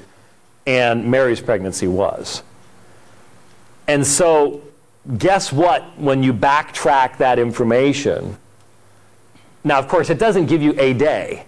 and 0.65 1.09
Mary's 1.09 1.41
pregnancy 1.41 1.87
was. 1.87 2.43
And 3.87 4.05
so, 4.05 4.61
guess 5.17 5.53
what 5.53 5.83
when 5.99 6.23
you 6.23 6.33
backtrack 6.33 7.17
that 7.17 7.37
information? 7.37 8.37
Now, 9.63 9.79
of 9.79 9.87
course, 9.87 10.09
it 10.09 10.19
doesn't 10.19 10.45
give 10.45 10.61
you 10.61 10.73
a 10.79 10.93
day, 10.93 11.45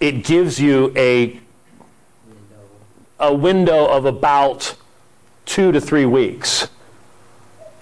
it 0.00 0.24
gives 0.24 0.58
you 0.58 0.92
a, 0.96 1.38
a 3.18 3.34
window 3.34 3.86
of 3.86 4.06
about 4.06 4.74
two 5.44 5.72
to 5.72 5.80
three 5.80 6.06
weeks. 6.06 6.68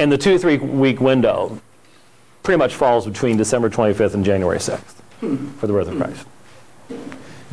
And 0.01 0.13
the 0.13 0.19
two 0.19 0.33
to 0.33 0.39
three 0.39 0.59
week 0.59 1.01
window 1.01 1.61
pretty 2.43 2.59
much 2.59 2.75
falls 2.75 3.07
between 3.07 3.37
December 3.37 3.69
25th 3.69 4.15
and 4.15 4.25
January 4.25 4.59
6th 4.59 4.95
for 5.59 5.67
the 5.67 5.73
birth 5.73 5.89
of 5.89 5.97
Christ. 5.97 6.27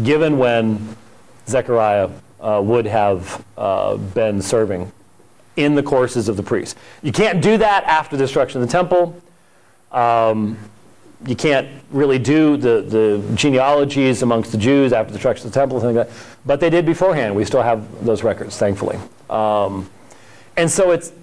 Given 0.03 0.37
when 0.37 0.95
Zechariah 1.47 2.09
uh, 2.39 2.61
would 2.63 2.85
have 2.85 3.43
uh, 3.57 3.97
been 3.97 4.41
serving 4.41 4.91
in 5.55 5.75
the 5.75 5.83
courses 5.83 6.27
of 6.27 6.37
the 6.37 6.43
priests. 6.43 6.75
You 7.01 7.11
can't 7.11 7.41
do 7.41 7.57
that 7.57 7.83
after 7.85 8.17
the 8.17 8.23
destruction 8.23 8.61
of 8.61 8.67
the 8.67 8.71
temple. 8.71 9.15
Um, 9.91 10.57
you 11.25 11.35
can't 11.35 11.67
really 11.91 12.19
do 12.19 12.57
the, 12.57 12.81
the 12.81 13.35
genealogies 13.35 14.21
amongst 14.21 14.51
the 14.51 14.57
Jews 14.57 14.91
after 14.91 15.11
the 15.11 15.17
destruction 15.17 15.47
of 15.47 15.53
the 15.53 15.59
temple, 15.59 15.79
like 15.79 16.09
but 16.45 16.59
they 16.59 16.69
did 16.69 16.85
beforehand. 16.85 17.35
We 17.35 17.45
still 17.45 17.61
have 17.61 18.05
those 18.05 18.21
records, 18.21 18.57
thankfully. 18.57 18.99
Um, 19.29 19.89
and 20.57 20.69
so 20.69 20.91
it's 20.91 21.13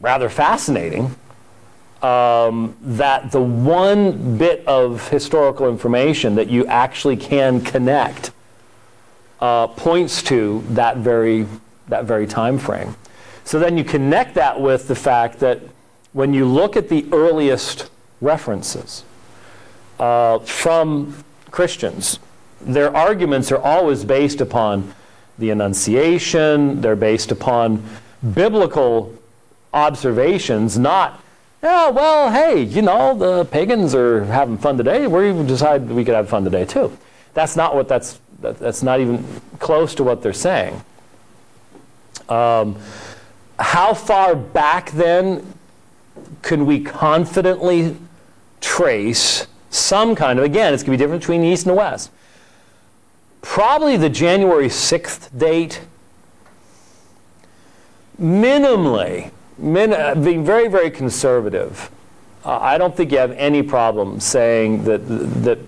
rather 0.00 0.28
fascinating 0.28 1.14
um, 2.04 2.76
that 2.82 3.32
the 3.32 3.40
one 3.40 4.36
bit 4.36 4.62
of 4.66 5.08
historical 5.08 5.70
information 5.70 6.34
that 6.34 6.50
you 6.50 6.66
actually 6.66 7.16
can 7.16 7.62
connect 7.62 8.30
uh, 9.40 9.68
points 9.68 10.22
to 10.24 10.62
that 10.68 10.98
very, 10.98 11.46
that 11.88 12.04
very 12.04 12.26
time 12.26 12.58
frame. 12.58 12.94
So 13.44 13.58
then 13.58 13.78
you 13.78 13.84
connect 13.84 14.34
that 14.34 14.60
with 14.60 14.86
the 14.86 14.94
fact 14.94 15.40
that 15.40 15.60
when 16.12 16.34
you 16.34 16.44
look 16.44 16.76
at 16.76 16.90
the 16.90 17.06
earliest 17.10 17.90
references 18.20 19.02
uh, 19.98 20.40
from 20.40 21.24
Christians, 21.50 22.18
their 22.60 22.94
arguments 22.94 23.50
are 23.50 23.62
always 23.62 24.04
based 24.04 24.42
upon 24.42 24.92
the 25.38 25.48
Annunciation, 25.48 26.82
they're 26.82 26.96
based 26.96 27.32
upon 27.32 27.82
biblical 28.34 29.14
observations, 29.72 30.78
not 30.78 31.23
yeah, 31.64 31.88
well, 31.88 32.30
hey, 32.30 32.62
you 32.62 32.82
know, 32.82 33.16
the 33.16 33.46
pagans 33.46 33.94
are 33.94 34.22
having 34.26 34.58
fun 34.58 34.76
today. 34.76 35.06
We 35.06 35.32
decided 35.46 35.90
we 35.90 36.04
could 36.04 36.14
have 36.14 36.28
fun 36.28 36.44
today 36.44 36.66
too. 36.66 36.96
That's 37.32 37.56
not 37.56 37.74
what 37.74 37.88
that's, 37.88 38.20
that's 38.38 38.82
not 38.82 39.00
even 39.00 39.24
close 39.60 39.94
to 39.94 40.04
what 40.04 40.20
they're 40.20 40.34
saying. 40.34 40.84
Um, 42.28 42.76
how 43.58 43.94
far 43.94 44.36
back 44.36 44.90
then 44.90 45.54
can 46.42 46.66
we 46.66 46.80
confidently 46.80 47.96
trace 48.60 49.46
some 49.70 50.14
kind 50.14 50.38
of, 50.38 50.44
again, 50.44 50.74
it's 50.74 50.82
going 50.82 50.96
to 50.96 50.98
be 50.98 51.02
different 51.02 51.22
between 51.22 51.40
the 51.40 51.48
East 51.48 51.66
and 51.66 51.74
the 51.74 51.78
West. 51.78 52.10
Probably 53.40 53.96
the 53.96 54.10
January 54.10 54.68
6th 54.68 55.36
date, 55.36 55.80
minimally, 58.20 59.30
min, 59.58 59.92
uh, 59.92 60.14
being 60.14 60.44
very, 60.44 60.68
very 60.68 60.90
conservative, 60.90 61.90
uh, 62.44 62.58
I 62.60 62.78
don't 62.78 62.94
think 62.96 63.12
you 63.12 63.18
have 63.18 63.32
any 63.32 63.62
problem 63.62 64.20
saying 64.20 64.84
that, 64.84 64.98
that 65.44 65.58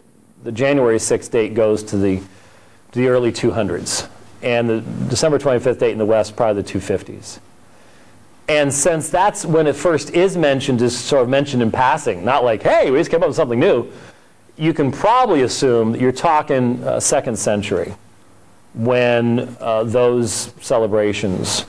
the 0.45 0.53
January 0.53 0.99
6th 0.99 1.31
date 1.31 1.55
goes 1.55 1.83
to 1.85 1.97
the, 1.97 2.19
to 2.93 2.99
the 2.99 3.09
early 3.09 3.33
200s, 3.33 4.09
and 4.43 4.69
the 4.69 4.81
December 5.09 5.39
25th 5.39 5.79
date 5.79 5.93
in 5.93 5.99
the 5.99 6.05
West, 6.05 6.37
probably 6.37 6.63
the 6.63 6.69
250s. 6.69 7.39
And 8.49 8.73
since 8.73 9.09
that's 9.09 9.45
when 9.45 9.67
it 9.67 9.75
first 9.75 10.11
is 10.11 10.37
mentioned, 10.37 10.81
is 10.81 10.97
sort 10.97 11.23
of 11.23 11.29
mentioned 11.29 11.63
in 11.63 11.73
passing, 11.73 12.25
not 12.25 12.45
like, 12.45 12.63
hey, 12.63 12.91
we 12.91 12.99
just 12.99 13.11
came 13.11 13.23
up 13.23 13.29
with 13.29 13.37
something 13.37 13.59
new, 13.59 13.91
you 14.57 14.73
can 14.73 14.93
probably 14.93 15.43
assume 15.43 15.93
that 15.93 16.01
you're 16.01 16.13
talking 16.13 16.83
uh, 16.85 17.01
second 17.01 17.37
century 17.37 17.95
when 18.75 19.57
uh, 19.61 19.83
those 19.85 20.53
celebrations 20.61 21.65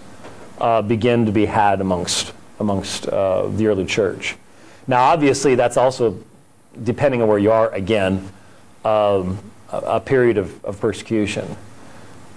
uh, 0.59 0.81
begin 0.81 1.25
to 1.25 1.31
be 1.31 1.45
had 1.45 1.81
amongst, 1.81 2.33
amongst 2.59 3.07
uh, 3.07 3.47
the 3.47 3.67
early 3.67 3.85
church. 3.85 4.35
Now, 4.87 5.03
obviously, 5.03 5.55
that's 5.55 5.77
also, 5.77 6.17
depending 6.83 7.21
on 7.21 7.27
where 7.27 7.37
you 7.37 7.51
are, 7.51 7.71
again, 7.73 8.31
um, 8.85 9.39
a, 9.71 9.77
a, 9.77 9.99
period 9.99 10.37
of, 10.37 10.63
of 10.63 10.79
persecution. 10.79 11.57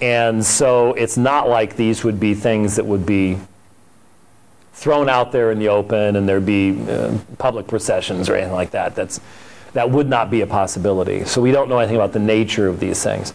And 0.01 0.45
so 0.45 0.95
it's 0.95 1.17
not 1.17 1.49
like 1.49 1.77
these 1.77 2.03
would 2.05 2.19
be 2.19 2.35
things 2.35 2.77
that 2.77 2.87
would 2.87 3.07
be 3.07 3.39
thrown 4.73 5.09
out 5.09 5.31
there 5.31 5.53
in 5.53 5.59
the 5.59 5.69
open 5.69 6.17
and 6.17 6.29
there'd 6.29 6.47
be 6.47 6.81
uh, 6.91 7.19
public 7.39 7.67
processions 7.67 8.29
or 8.29 8.35
anything 8.35 8.55
like 8.55 8.71
that. 8.71 8.95
That's, 8.95 9.21
that 9.75 9.91
would 9.91 10.09
not 10.09 10.31
be 10.31 10.41
a 10.41 10.47
possibility. 10.47 11.25
So 11.25 11.41
we 11.41 11.53
don't 11.53 11.69
know 11.69 11.79
anything 11.79 11.97
about 11.97 12.13
the 12.13 12.19
nature 12.19 12.67
of 12.67 12.81
these 12.81 13.03
things. 13.03 13.35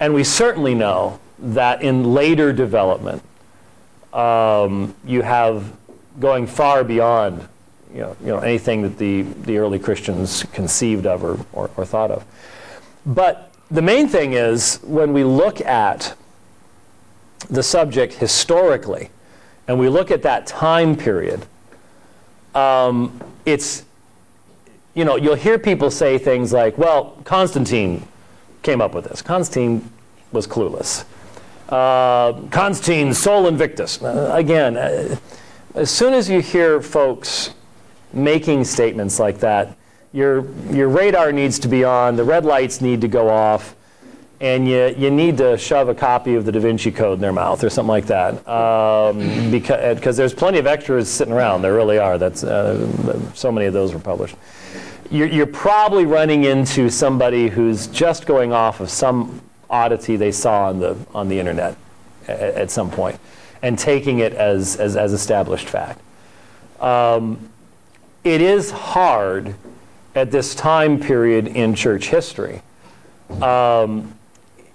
And 0.00 0.12
we 0.12 0.24
certainly 0.24 0.74
know 0.74 1.20
that 1.38 1.82
in 1.82 2.12
later 2.12 2.52
development, 2.52 3.22
um, 4.12 4.94
you 5.04 5.22
have 5.22 5.72
going 6.18 6.46
far 6.46 6.84
beyond 6.84 7.48
you 7.92 8.00
know, 8.00 8.16
you 8.20 8.26
know, 8.28 8.38
anything 8.38 8.82
that 8.82 8.98
the, 8.98 9.22
the 9.22 9.58
early 9.58 9.78
Christians 9.78 10.44
conceived 10.52 11.06
of 11.06 11.24
or, 11.24 11.44
or, 11.52 11.70
or 11.76 11.84
thought 11.84 12.10
of. 12.10 12.24
But 13.04 13.52
the 13.70 13.82
main 13.82 14.08
thing 14.08 14.34
is 14.34 14.76
when 14.82 15.12
we 15.12 15.24
look 15.24 15.60
at 15.60 16.16
the 17.48 17.62
subject 17.62 18.14
historically, 18.14 19.10
and 19.66 19.78
we 19.78 19.88
look 19.88 20.10
at 20.10 20.22
that 20.22 20.46
time 20.46 20.96
period, 20.96 21.46
um, 22.54 23.20
it's, 23.46 23.84
you 24.94 25.04
know, 25.04 25.16
you'll 25.16 25.36
hear 25.36 25.58
people 25.58 25.90
say 25.90 26.18
things 26.18 26.52
like, 26.52 26.76
well, 26.76 27.16
Constantine 27.24 28.06
came 28.62 28.80
up 28.80 28.94
with 28.94 29.04
this. 29.04 29.22
Constantine 29.22 29.90
was 30.32 30.46
clueless. 30.46 31.04
Uh, 31.70 32.32
Constantine, 32.50 33.14
Sol 33.14 33.46
Invictus. 33.46 34.02
Uh, 34.02 34.32
again, 34.34 34.76
uh, 34.76 35.16
as 35.76 35.88
soon 35.88 36.14
as 36.14 36.28
you 36.28 36.40
hear 36.40 36.82
folks 36.82 37.54
making 38.12 38.64
statements 38.64 39.20
like 39.20 39.38
that, 39.38 39.76
your, 40.12 40.50
your 40.72 40.88
radar 40.88 41.30
needs 41.30 41.60
to 41.60 41.68
be 41.68 41.84
on, 41.84 42.16
the 42.16 42.24
red 42.24 42.44
lights 42.44 42.80
need 42.80 43.00
to 43.02 43.08
go 43.08 43.28
off, 43.28 43.76
and 44.40 44.66
you, 44.66 44.92
you 44.98 45.12
need 45.12 45.36
to 45.38 45.56
shove 45.56 45.88
a 45.88 45.94
copy 45.94 46.34
of 46.34 46.44
the 46.44 46.50
Da 46.50 46.58
Vinci 46.58 46.90
Code 46.90 47.18
in 47.18 47.20
their 47.20 47.32
mouth 47.32 47.62
or 47.62 47.70
something 47.70 47.88
like 47.88 48.06
that. 48.06 48.48
Um, 48.48 49.50
because, 49.52 49.94
because 49.94 50.16
there's 50.16 50.34
plenty 50.34 50.58
of 50.58 50.66
extras 50.66 51.08
sitting 51.08 51.32
around. 51.32 51.62
There 51.62 51.74
really 51.74 51.98
are. 51.98 52.18
That's, 52.18 52.42
uh, 52.42 53.32
so 53.34 53.52
many 53.52 53.66
of 53.66 53.74
those 53.74 53.94
were 53.94 54.00
published. 54.00 54.34
You're, 55.08 55.28
you're 55.28 55.46
probably 55.46 56.04
running 56.04 56.44
into 56.44 56.90
somebody 56.90 57.48
who's 57.48 57.86
just 57.88 58.26
going 58.26 58.52
off 58.52 58.80
of 58.80 58.90
some 58.90 59.40
oddity 59.70 60.16
they 60.16 60.32
saw 60.32 60.68
on 60.68 60.80
the, 60.80 60.96
on 61.14 61.28
the 61.28 61.38
internet 61.38 61.76
at, 62.28 62.40
at 62.40 62.70
some 62.70 62.90
point 62.90 63.18
and 63.62 63.78
taking 63.78 64.18
it 64.18 64.32
as, 64.34 64.76
as, 64.76 64.96
as 64.96 65.12
established 65.12 65.68
fact. 65.68 66.00
Um, 66.80 67.50
it 68.24 68.40
is 68.40 68.70
hard 68.70 69.54
at 70.14 70.30
this 70.30 70.54
time 70.54 70.98
period 70.98 71.46
in 71.46 71.74
church 71.74 72.08
history 72.08 72.62
um, 73.42 74.14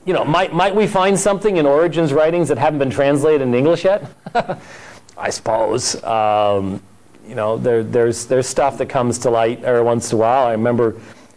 you 0.06 0.14
know, 0.14 0.24
might, 0.24 0.54
might 0.54 0.76
we 0.76 0.88
find 0.88 1.20
something 1.20 1.58
in 1.58 1.66
Origen's 1.66 2.14
writings 2.14 2.48
that 2.48 2.58
haven't 2.58 2.80
been 2.80 2.90
translated 2.90 3.42
in 3.42 3.54
English 3.54 3.84
yet? 3.84 4.10
I 5.18 5.30
suppose. 5.30 6.02
Um, 6.04 6.82
you 7.28 7.36
know, 7.36 7.58
there, 7.58 7.84
there's, 7.84 8.26
there's 8.26 8.48
stuff 8.48 8.78
that 8.78 8.88
comes 8.88 9.20
to 9.20 9.30
light 9.30 9.64
every 9.64 9.82
once 9.82 10.12
in 10.12 10.18
a 10.18 10.22
while. 10.22 10.48
I 10.48 10.52
remember 10.52 10.96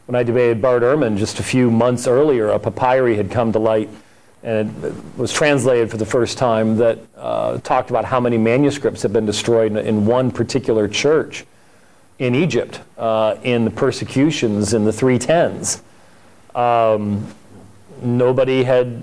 when 0.09 0.17
I 0.17 0.23
debated 0.23 0.63
Bart 0.63 0.83
Ehrman 0.83 1.19
just 1.19 1.39
a 1.39 1.43
few 1.43 1.71
months 1.71 2.07
earlier, 2.07 2.49
a 2.49 2.59
papyri 2.59 3.15
had 3.15 3.31
come 3.31 3.53
to 3.53 3.59
light 3.59 3.91
and 4.43 4.83
it 4.83 4.95
was 5.19 5.31
translated 5.31 5.91
for 5.91 5.99
the 5.99 6.07
first 6.07 6.39
time 6.39 6.79
that 6.79 6.99
uh, 7.15 7.59
talked 7.59 7.91
about 7.91 8.07
how 8.07 8.19
many 8.19 8.39
manuscripts 8.39 9.03
have 9.03 9.13
been 9.13 9.27
destroyed 9.27 9.73
in, 9.73 9.77
in 9.77 10.07
one 10.07 10.31
particular 10.31 10.89
church 10.89 11.45
in 12.19 12.35
Egypt 12.35 12.81
uh, 12.97 13.37
in 13.43 13.67
the 13.67 13.71
persecutions 13.71 14.73
in 14.73 14.87
the 14.87 14.91
310s. 14.91 15.83
Um, 16.55 17.27
nobody 18.01 18.65
had 18.65 19.03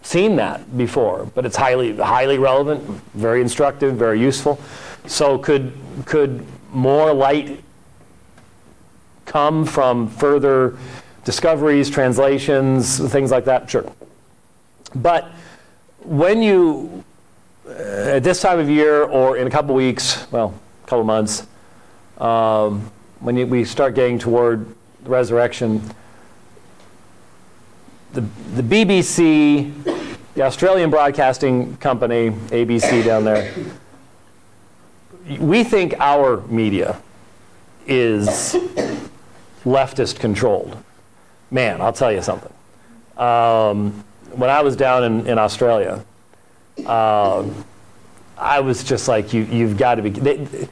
seen 0.00 0.36
that 0.36 0.78
before, 0.78 1.30
but 1.34 1.44
it's 1.44 1.56
highly, 1.56 1.94
highly 1.94 2.38
relevant, 2.38 2.82
very 3.12 3.42
instructive, 3.42 3.96
very 3.96 4.18
useful. 4.18 4.58
So 5.06 5.36
could, 5.36 5.74
could 6.06 6.46
more 6.72 7.12
light 7.12 7.62
come 9.32 9.64
from 9.64 10.06
further 10.08 10.76
discoveries, 11.24 11.88
translations, 11.88 12.98
things 13.10 13.30
like 13.30 13.46
that? 13.46 13.70
Sure. 13.70 13.90
But 14.94 15.32
when 16.00 16.42
you, 16.42 17.02
uh, 17.66 18.16
at 18.16 18.24
this 18.24 18.42
time 18.42 18.58
of 18.58 18.68
year 18.68 19.04
or 19.04 19.38
in 19.38 19.46
a 19.46 19.50
couple 19.50 19.74
weeks, 19.74 20.30
well, 20.30 20.52
a 20.84 20.86
couple 20.86 21.04
months, 21.04 21.46
um, 22.18 22.90
when 23.20 23.38
you, 23.38 23.46
we 23.46 23.64
start 23.64 23.94
getting 23.94 24.18
toward 24.18 24.66
the 25.02 25.08
resurrection, 25.08 25.82
the, 28.12 28.20
the 28.54 28.62
BBC, 28.62 29.72
the 30.34 30.42
Australian 30.42 30.90
Broadcasting 30.90 31.78
Company, 31.78 32.32
ABC 32.50 33.02
down 33.02 33.24
there, 33.24 33.54
we 35.38 35.64
think 35.64 35.94
our 36.00 36.42
media 36.48 37.00
is 37.86 38.56
leftist 39.64 40.18
controlled. 40.18 40.76
Man, 41.50 41.80
I'll 41.80 41.92
tell 41.92 42.12
you 42.12 42.22
something. 42.22 42.52
Um, 43.16 44.04
when 44.32 44.50
I 44.50 44.62
was 44.62 44.76
down 44.76 45.04
in, 45.04 45.26
in 45.26 45.38
Australia, 45.38 46.04
uh, 46.86 47.44
I 48.38 48.60
was 48.60 48.82
just 48.82 49.08
like, 49.08 49.32
you, 49.32 49.42
you've 49.42 49.76
got 49.76 49.96
to 49.96 50.02
be. 50.02 50.10
They, 50.10 50.68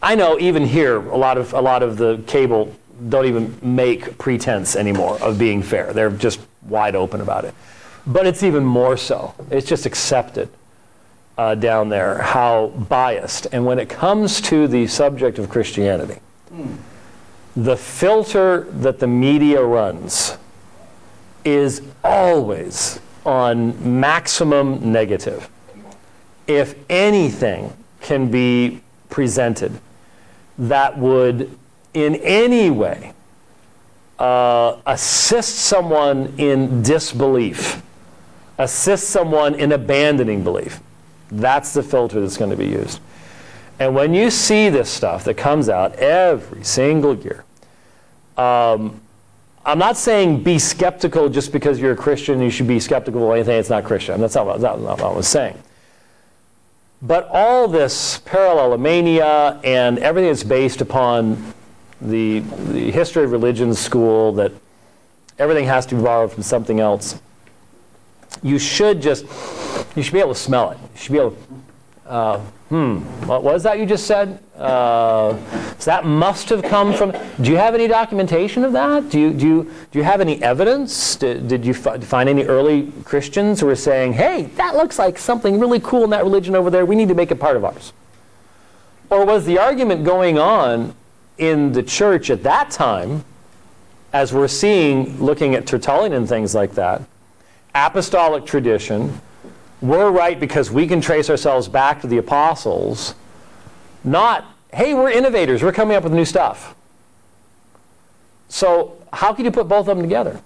I 0.00 0.14
know 0.14 0.38
even 0.38 0.64
here, 0.64 0.96
a 0.96 1.16
lot 1.16 1.38
of 1.38 1.52
a 1.52 1.60
lot 1.60 1.82
of 1.82 1.96
the 1.96 2.22
cable 2.26 2.74
don't 3.08 3.26
even 3.26 3.56
make 3.62 4.18
pretense 4.18 4.76
anymore 4.76 5.20
of 5.20 5.38
being 5.38 5.62
fair. 5.62 5.92
They're 5.92 6.10
just 6.10 6.40
wide 6.62 6.94
open 6.94 7.20
about 7.20 7.44
it. 7.44 7.54
But 8.06 8.26
it's 8.26 8.42
even 8.42 8.64
more 8.64 8.96
so. 8.96 9.34
It's 9.50 9.66
just 9.66 9.86
accepted 9.86 10.48
uh, 11.38 11.54
down 11.54 11.88
there 11.88 12.18
how 12.18 12.68
biased. 12.88 13.46
And 13.52 13.64
when 13.64 13.78
it 13.78 13.88
comes 13.88 14.40
to 14.42 14.66
the 14.66 14.86
subject 14.86 15.38
of 15.38 15.48
Christianity, 15.48 16.20
mm. 16.52 16.76
The 17.56 17.76
filter 17.76 18.62
that 18.70 18.98
the 18.98 19.06
media 19.06 19.62
runs 19.62 20.36
is 21.44 21.82
always 22.02 23.00
on 23.24 24.00
maximum 24.00 24.92
negative. 24.92 25.48
If 26.46 26.74
anything 26.88 27.76
can 28.00 28.30
be 28.30 28.82
presented 29.10 29.78
that 30.58 30.98
would 30.98 31.56
in 31.94 32.16
any 32.16 32.70
way 32.70 33.12
uh, 34.18 34.78
assist 34.86 35.56
someone 35.56 36.32
in 36.38 36.82
disbelief, 36.82 37.82
assist 38.58 39.10
someone 39.10 39.54
in 39.54 39.72
abandoning 39.72 40.44
belief. 40.44 40.80
That's 41.30 41.72
the 41.74 41.82
filter 41.82 42.20
that's 42.20 42.36
going 42.36 42.50
to 42.50 42.56
be 42.56 42.68
used. 42.68 43.00
And 43.78 43.94
when 43.94 44.14
you 44.14 44.30
see 44.30 44.68
this 44.68 44.90
stuff 44.90 45.24
that 45.24 45.34
comes 45.34 45.68
out 45.68 45.96
every 45.96 46.62
single 46.62 47.16
year, 47.16 47.44
um, 48.36 49.00
I'm 49.64 49.78
not 49.78 49.96
saying 49.96 50.42
be 50.42 50.58
skeptical 50.58 51.28
just 51.28 51.52
because 51.52 51.80
you're 51.80 51.92
a 51.92 51.96
Christian. 51.96 52.40
You 52.40 52.50
should 52.50 52.66
be 52.66 52.80
skeptical 52.80 53.24
of 53.26 53.36
anything 53.36 53.56
that's 53.56 53.70
not 53.70 53.84
Christian. 53.84 54.20
That's 54.20 54.34
not, 54.34 54.44
that's 54.44 54.62
not 54.62 54.80
what 54.80 55.00
I 55.00 55.12
was 55.12 55.28
saying. 55.28 55.56
But 57.00 57.28
all 57.32 57.68
this 57.68 58.20
parallelomania 58.20 59.60
and 59.64 59.98
everything 59.98 60.30
that's 60.30 60.44
based 60.44 60.80
upon 60.80 61.54
the, 62.00 62.40
the 62.40 62.90
history 62.90 63.24
of 63.24 63.32
religion 63.32 63.74
school 63.74 64.32
that 64.32 64.52
everything 65.38 65.64
has 65.64 65.86
to 65.86 65.96
be 65.96 66.02
borrowed 66.02 66.32
from 66.32 66.42
something 66.42 66.80
else, 66.80 67.20
you 68.42 68.58
should 68.58 69.02
just, 69.02 69.24
you 69.96 70.02
should 70.02 70.12
be 70.12 70.20
able 70.20 70.34
to 70.34 70.38
smell 70.38 70.70
it. 70.70 70.78
You 70.78 71.00
should 71.00 71.12
be 71.12 71.18
able, 71.18 71.36
Uh, 72.06 72.40
hmm, 72.72 73.00
what 73.26 73.42
was 73.42 73.64
that 73.64 73.78
you 73.78 73.84
just 73.84 74.06
said? 74.06 74.42
Uh, 74.56 75.36
so 75.78 75.90
that 75.90 76.06
must 76.06 76.48
have 76.48 76.62
come 76.62 76.94
from. 76.94 77.12
Do 77.42 77.50
you 77.50 77.58
have 77.58 77.74
any 77.74 77.86
documentation 77.86 78.64
of 78.64 78.72
that? 78.72 79.10
Do 79.10 79.20
you, 79.20 79.34
do 79.34 79.46
you, 79.46 79.74
do 79.90 79.98
you 79.98 80.04
have 80.04 80.22
any 80.22 80.42
evidence? 80.42 81.16
Did, 81.16 81.48
did 81.48 81.66
you 81.66 81.74
fi- 81.74 81.98
find 81.98 82.30
any 82.30 82.44
early 82.44 82.90
Christians 83.04 83.60
who 83.60 83.66
were 83.66 83.76
saying, 83.76 84.14
hey, 84.14 84.44
that 84.56 84.74
looks 84.74 84.98
like 84.98 85.18
something 85.18 85.60
really 85.60 85.80
cool 85.80 86.02
in 86.02 86.10
that 86.10 86.24
religion 86.24 86.56
over 86.56 86.70
there, 86.70 86.86
we 86.86 86.96
need 86.96 87.08
to 87.08 87.14
make 87.14 87.30
it 87.30 87.38
part 87.38 87.58
of 87.58 87.64
ours? 87.66 87.92
Or 89.10 89.26
was 89.26 89.44
the 89.44 89.58
argument 89.58 90.02
going 90.02 90.38
on 90.38 90.94
in 91.36 91.72
the 91.72 91.82
church 91.82 92.30
at 92.30 92.42
that 92.44 92.70
time, 92.70 93.22
as 94.14 94.32
we're 94.32 94.48
seeing 94.48 95.22
looking 95.22 95.54
at 95.54 95.66
Tertullian 95.66 96.14
and 96.14 96.26
things 96.26 96.54
like 96.54 96.72
that, 96.76 97.02
apostolic 97.74 98.46
tradition, 98.46 99.20
we're 99.82 100.10
right 100.10 100.38
because 100.38 100.70
we 100.70 100.86
can 100.86 101.00
trace 101.00 101.28
ourselves 101.28 101.68
back 101.68 102.00
to 102.02 102.06
the 102.06 102.18
apostles, 102.18 103.14
not, 104.04 104.44
hey, 104.72 104.94
we're 104.94 105.10
innovators, 105.10 105.62
we're 105.62 105.72
coming 105.72 105.96
up 105.96 106.04
with 106.04 106.12
new 106.12 106.24
stuff. 106.24 106.74
So, 108.48 108.96
how 109.12 109.32
can 109.32 109.44
you 109.44 109.50
put 109.50 109.68
both 109.68 109.88
of 109.88 109.96
them 109.96 110.02
together? 110.02 110.40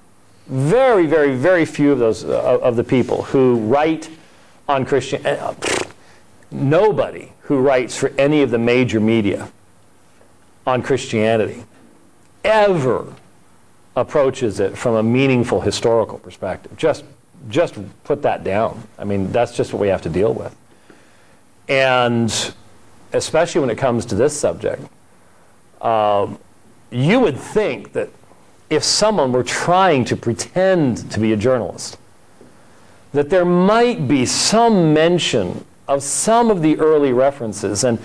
Very, 0.46 1.06
very, 1.06 1.34
very 1.34 1.64
few 1.64 1.92
of 1.92 1.98
those 1.98 2.24
uh, 2.24 2.58
of 2.60 2.76
the 2.76 2.84
people 2.84 3.22
who 3.22 3.58
write 3.66 4.08
on 4.68 4.84
Christian. 4.84 5.24
Uh, 5.26 5.54
nobody 6.50 7.32
who 7.42 7.58
writes 7.58 7.96
for 7.96 8.12
any 8.16 8.42
of 8.42 8.50
the 8.50 8.58
major 8.58 9.00
media 9.00 9.50
on 10.66 10.82
Christianity 10.82 11.64
ever 12.44 13.12
approaches 13.96 14.60
it 14.60 14.76
from 14.78 14.94
a 14.94 15.02
meaningful 15.02 15.60
historical 15.60 16.18
perspective. 16.18 16.76
Just, 16.76 17.04
just 17.48 17.76
put 18.04 18.22
that 18.22 18.44
down. 18.44 18.82
I 18.98 19.04
mean, 19.04 19.32
that's 19.32 19.56
just 19.56 19.72
what 19.72 19.80
we 19.80 19.88
have 19.88 20.02
to 20.02 20.08
deal 20.08 20.32
with. 20.32 20.54
And 21.68 22.54
especially 23.12 23.60
when 23.60 23.70
it 23.70 23.78
comes 23.78 24.06
to 24.06 24.14
this 24.14 24.38
subject, 24.38 24.82
um, 25.80 26.38
you 26.90 27.20
would 27.20 27.38
think 27.38 27.92
that 27.92 28.10
if 28.70 28.82
someone 28.82 29.32
were 29.32 29.44
trying 29.44 30.04
to 30.06 30.16
pretend 30.16 31.10
to 31.10 31.20
be 31.20 31.32
a 31.32 31.36
journalist, 31.36 31.98
that 33.12 33.30
there 33.30 33.44
might 33.44 34.08
be 34.08 34.26
some 34.26 34.92
mention 34.92 35.64
of 35.88 36.02
some 36.02 36.50
of 36.50 36.62
the 36.62 36.78
early 36.78 37.12
references 37.12 37.84
and, 37.84 37.98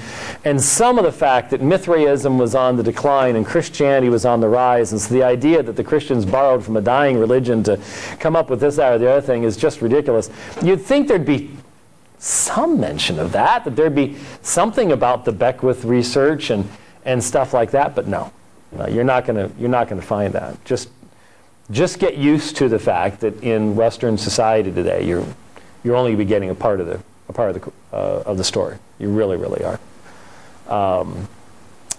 and 0.46 0.62
some 0.62 1.00
of 1.00 1.04
the 1.04 1.12
fact 1.12 1.50
that 1.50 1.62
Mithraism 1.62 2.38
was 2.38 2.54
on 2.54 2.78
the 2.78 2.84
decline 2.84 3.36
and 3.36 3.46
Christianity 3.46 4.10
was 4.10 4.26
on 4.26 4.40
the 4.40 4.48
rise. 4.48 4.92
And 4.92 5.02
so 5.02 5.14
the 5.14 5.24
idea 5.24 5.64
that 5.64 5.76
the 5.76 5.84
Christians 5.84 6.26
borrowed 6.26 6.64
from 6.64 6.78
a 6.78 6.82
dying 6.82 7.18
religion 7.18 7.64
to 7.64 7.80
come 8.20 8.36
up 8.36 8.50
with 8.50 8.60
this, 8.60 8.76
that, 8.76 8.94
or 8.94 8.98
the 9.00 9.10
other 9.10 9.22
thing 9.22 9.44
is 9.44 9.58
just 9.58 9.82
ridiculous. 9.82 10.30
You'd 10.62 10.82
think 10.82 11.08
there'd 11.08 11.26
be 11.26 11.52
some 12.20 12.80
mention 12.80 13.18
of 13.18 13.32
that, 13.32 13.66
that 13.66 13.76
there'd 13.76 13.96
be 13.96 14.16
something 14.44 14.92
about 14.92 15.26
the 15.26 15.32
Beckwith 15.32 15.84
research 15.84 16.52
and, 16.52 16.70
and 17.04 17.24
stuff 17.24 17.52
like 17.52 17.72
that, 17.72 17.96
but 17.96 18.08
no. 18.08 18.32
no 18.72 18.88
you're 18.88 19.04
not 19.04 19.26
going 19.26 19.50
to 19.50 19.56
going 19.58 19.88
to 19.88 20.02
find 20.02 20.34
that. 20.34 20.64
Just 20.66 20.90
just 21.72 22.00
get 22.00 22.18
used 22.18 22.58
to 22.58 22.68
the 22.68 22.78
fact 22.78 23.22
that 23.22 23.42
in 23.42 23.76
Western 23.76 24.18
society 24.18 24.72
today, 24.72 25.04
you're 25.08 25.26
you're 25.84 25.96
only 25.96 26.16
be 26.16 26.26
getting 26.26 26.50
a 26.50 26.56
part 26.56 26.80
of 26.80 26.86
the 26.86 27.02
a 27.30 27.34
part 27.34 27.55
of 27.55 27.61
the, 27.61 27.72
uh, 27.95 28.24
of 28.26 28.38
the 28.38 28.43
story. 28.43 28.78
You 28.99 29.09
really, 29.09 29.38
really 29.38 29.63
are. 29.63 29.80
Um, 30.67 31.28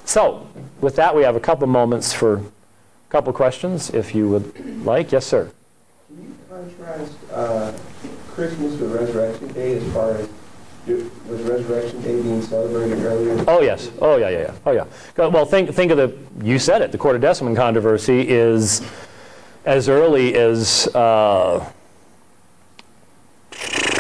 so, 0.05 0.49
with 0.81 0.97
that, 0.97 1.15
we 1.15 1.23
have 1.23 1.37
a 1.37 1.41
couple 1.41 1.67
moments 1.67 2.13
for 2.13 2.35
a 2.37 2.43
couple 3.11 3.33
questions, 3.33 3.91
if 3.91 4.15
you 4.15 4.29
would 4.29 4.85
like. 4.85 5.13
Yes, 5.13 5.27
sir. 5.27 5.51
Can 6.09 6.23
you 6.23 6.35
contrast 6.49 7.15
uh, 7.33 7.73
Christmas 8.29 8.79
with 8.79 8.93
Resurrection 8.93 9.49
Day 9.49 9.77
as 9.77 9.93
far 9.93 10.13
as 10.13 10.29
was 10.87 11.43
Resurrection 11.43 12.03
Day 12.03 12.21
being 12.21 12.43
celebrated 12.43 12.99
earlier? 13.05 13.45
Oh 13.47 13.61
yes. 13.61 13.91
Oh 14.01 14.17
yeah, 14.17 14.31
yeah, 14.31 14.39
yeah. 14.41 14.55
Oh 14.67 14.73
yeah. 14.73 14.85
Well, 15.17 15.45
think 15.45 15.71
think 15.71 15.93
of 15.93 15.97
the. 15.97 16.19
You 16.45 16.59
said 16.59 16.83
it. 16.83 16.91
The 16.91 16.99
Quartodeciman 16.99 17.55
controversy 17.55 18.29
is 18.29 18.83
as 19.65 19.89
early 19.89 20.35
as. 20.35 20.89
Uh, 20.89 21.71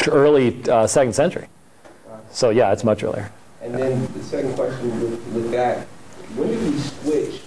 early 0.08 0.62
uh, 0.68 0.86
second 0.86 1.12
century. 1.14 1.48
So 2.30 2.50
yeah, 2.50 2.72
it's 2.72 2.84
much 2.84 3.02
earlier. 3.02 3.30
And 3.60 3.74
then 3.74 4.12
the 4.12 4.22
second 4.22 4.54
question 4.54 4.90
with, 5.00 5.26
with 5.28 5.50
that, 5.52 5.86
when 6.34 6.48
did 6.48 6.62
we 6.62 6.78
switch? 6.78 7.40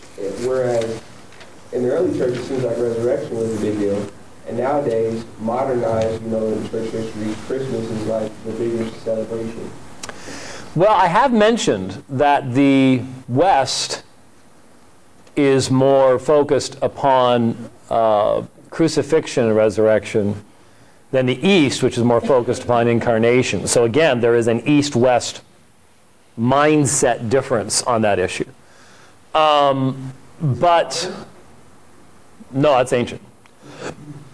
Whereas 0.46 1.02
in 1.74 1.84
the 1.84 1.92
early 1.92 2.18
church, 2.18 2.38
it 2.38 2.44
seems 2.44 2.64
like 2.64 2.78
resurrection 2.78 3.36
was 3.36 3.58
a 3.58 3.62
big 3.62 3.80
deal. 3.80 4.10
And 4.48 4.58
nowadays, 4.58 5.26
modernized, 5.40 6.22
you 6.22 6.30
know, 6.30 6.46
in 6.48 6.70
church 6.70 6.92
history, 6.92 7.34
Christmas 7.48 7.90
is 7.90 8.06
like 8.06 8.32
the 8.46 8.52
biggest 8.52 9.02
celebration. 9.02 9.72
Well, 10.76 10.94
I 10.94 11.08
have 11.08 11.34
mentioned 11.34 12.04
that 12.10 12.54
the 12.54 13.02
West 13.28 14.04
is 15.36 15.72
more 15.72 16.20
focused 16.20 16.78
upon 16.82 17.70
uh, 17.90 18.44
crucifixion 18.70 19.46
and 19.46 19.56
resurrection 19.56 20.45
than 21.16 21.26
the 21.26 21.48
East, 21.48 21.82
which 21.82 21.98
is 21.98 22.04
more 22.04 22.20
focused 22.20 22.66
upon 22.66 22.90
incarnation. 22.90 23.68
So 23.68 23.86
again, 23.86 24.20
there 24.20 24.36
is 24.36 24.48
an 24.48 24.68
East 24.68 24.98
West 24.98 25.42
mindset 26.38 27.30
difference 27.30 27.82
on 27.84 28.02
that 28.02 28.20
issue. 28.20 28.46
Um, 29.34 30.12
but 30.42 31.10
no, 32.52 32.72
that's 32.74 32.92
ancient. 32.92 33.22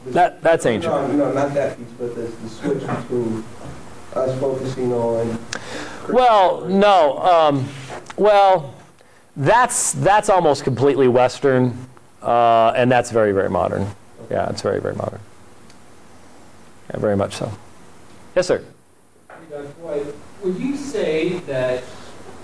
That, 0.08 0.42
that's 0.42 0.66
ancient. 0.66 0.92
No, 0.92 1.08
no, 1.08 1.34
not 1.34 1.54
that 1.54 1.78
piece, 1.78 1.88
but 2.00 2.16
the, 2.16 2.24
the 2.24 2.50
switch 2.50 2.80
between 2.80 3.44
us 4.16 4.40
focusing 4.40 4.92
on. 4.92 5.38
Well, 6.10 6.66
no. 6.66 7.20
Um, 7.20 7.70
well, 8.18 8.74
that's 9.36 9.94
that's 9.94 10.30
almost 10.30 10.64
completely 10.64 11.08
Western, 11.08 11.78
uh, 12.24 12.74
and 12.76 12.92
that's 12.92 13.12
very 13.12 13.32
very 13.32 13.50
modern. 13.50 13.88
Yeah, 14.32 14.50
it's 14.50 14.64
very 14.64 14.82
very 14.82 14.96
modern. 14.96 15.22
Very 16.94 17.16
much 17.16 17.36
so. 17.36 17.52
Yes, 18.36 18.48
sir. 18.48 18.64
Would 20.44 20.60
you 20.60 20.76
say 20.76 21.40
that 21.40 21.84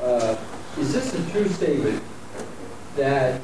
uh, 0.02 0.38
is 0.78 0.94
this 0.94 1.14
a 1.14 1.32
true 1.32 1.48
statement 1.48 2.02
that 2.96 3.42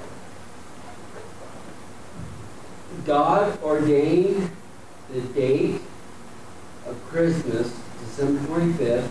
God 3.05 3.61
ordained 3.61 4.49
the 5.11 5.21
date 5.21 5.81
of 6.87 7.01
Christmas, 7.05 7.73
December 7.99 8.39
25th? 8.47 9.09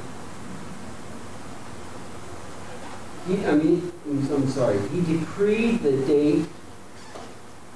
He, 3.27 3.47
I 3.47 3.53
mean, 3.53 3.93
I'm 4.07 4.49
sorry, 4.49 4.79
he 4.89 5.01
decreed 5.19 5.83
the 5.83 6.05
date, 6.07 6.47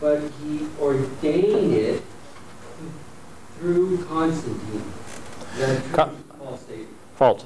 but 0.00 0.20
he 0.42 0.66
ordained 0.80 1.74
it 1.74 2.02
through 3.58 4.04
Constantine. 4.04 4.84
Con- 5.92 6.24
false 6.38 6.62
statement? 6.62 6.88
False. 7.16 7.44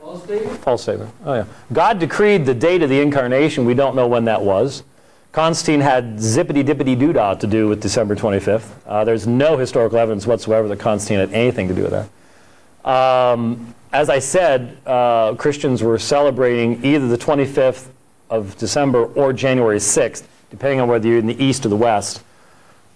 False 0.00 0.22
statement? 0.22 0.58
False 0.60 0.82
statement. 0.82 1.10
Oh, 1.24 1.34
yeah. 1.34 1.44
God 1.72 1.98
decreed 1.98 2.46
the 2.46 2.54
date 2.54 2.82
of 2.82 2.90
the 2.90 3.00
incarnation. 3.00 3.64
We 3.64 3.74
don't 3.74 3.96
know 3.96 4.06
when 4.06 4.24
that 4.26 4.42
was. 4.42 4.84
Constantine 5.32 5.80
had 5.80 6.16
zippity 6.16 6.64
dippity 6.64 6.96
doodah 6.96 7.38
to 7.40 7.46
do 7.46 7.68
with 7.68 7.82
December 7.82 8.16
25th. 8.16 8.70
Uh, 8.86 9.04
there's 9.04 9.26
no 9.26 9.58
historical 9.58 9.98
evidence 9.98 10.26
whatsoever 10.26 10.66
that 10.68 10.78
Constantine 10.78 11.18
had 11.18 11.32
anything 11.32 11.68
to 11.68 11.74
do 11.74 11.82
with 11.82 11.90
that. 11.90 12.90
Um, 12.90 13.74
as 13.92 14.08
I 14.08 14.18
said, 14.18 14.78
uh, 14.86 15.34
Christians 15.34 15.82
were 15.82 15.98
celebrating 15.98 16.84
either 16.84 17.08
the 17.08 17.18
25th 17.18 17.88
of 18.30 18.56
December 18.56 19.04
or 19.04 19.32
January 19.32 19.78
6th, 19.78 20.24
depending 20.50 20.80
on 20.80 20.88
whether 20.88 21.06
you're 21.06 21.18
in 21.18 21.26
the 21.26 21.42
east 21.42 21.66
or 21.66 21.68
the 21.68 21.76
west. 21.76 22.22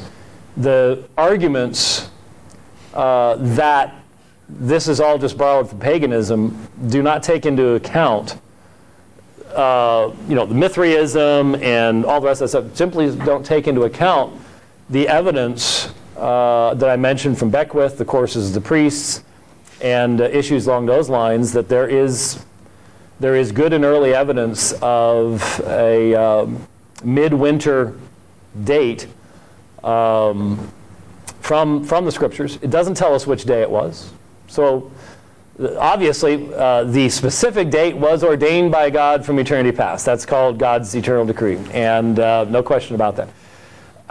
the 0.58 1.08
arguments 1.16 2.10
uh, 2.92 3.36
that 3.38 3.94
this 4.48 4.86
is 4.86 5.00
all 5.00 5.16
just 5.16 5.38
borrowed 5.38 5.70
from 5.70 5.78
paganism 5.78 6.68
do 6.88 7.02
not 7.02 7.22
take 7.22 7.46
into 7.46 7.74
account 7.74 8.36
uh, 9.54 10.12
you 10.28 10.34
know, 10.34 10.46
the 10.46 10.54
Mithraism 10.54 11.54
and 11.56 12.04
all 12.04 12.20
the 12.20 12.26
rest 12.26 12.40
of 12.40 12.50
that 12.50 12.58
stuff 12.66 12.76
simply 12.76 13.14
don't 13.24 13.44
take 13.44 13.66
into 13.68 13.82
account 13.82 14.40
the 14.90 15.08
evidence 15.08 15.92
uh, 16.16 16.74
that 16.74 16.88
I 16.88 16.96
mentioned 16.96 17.38
from 17.38 17.50
Beckwith, 17.50 17.98
the 17.98 18.04
courses 18.04 18.48
of 18.48 18.54
the 18.54 18.60
priests, 18.60 19.24
and 19.80 20.20
uh, 20.20 20.24
issues 20.24 20.66
along 20.66 20.86
those 20.86 21.08
lines 21.08 21.52
that 21.52 21.68
there 21.68 21.88
is 21.88 22.44
there 23.20 23.36
is 23.36 23.52
good 23.52 23.72
and 23.72 23.84
early 23.84 24.14
evidence 24.14 24.72
of 24.82 25.60
a 25.66 26.12
um, 26.14 26.66
midwinter 27.04 27.96
date 28.64 29.06
um, 29.84 30.72
from, 31.40 31.84
from 31.84 32.04
the 32.04 32.10
scriptures. 32.10 32.58
It 32.62 32.70
doesn't 32.70 32.94
tell 32.94 33.14
us 33.14 33.24
which 33.24 33.44
day 33.44 33.62
it 33.62 33.70
was. 33.70 34.12
So 34.48 34.90
obviously, 35.60 36.52
uh, 36.54 36.84
the 36.84 37.08
specific 37.08 37.70
date 37.70 37.96
was 37.96 38.24
ordained 38.24 38.72
by 38.72 38.90
God 38.90 39.24
from 39.24 39.38
eternity 39.38 39.76
past. 39.76 40.04
That's 40.06 40.26
called 40.26 40.58
God's 40.58 40.94
eternal 40.94 41.24
decree, 41.24 41.58
and 41.72 42.18
uh, 42.18 42.44
no 42.44 42.62
question 42.62 42.94
about 42.94 43.16
that. 43.16 43.28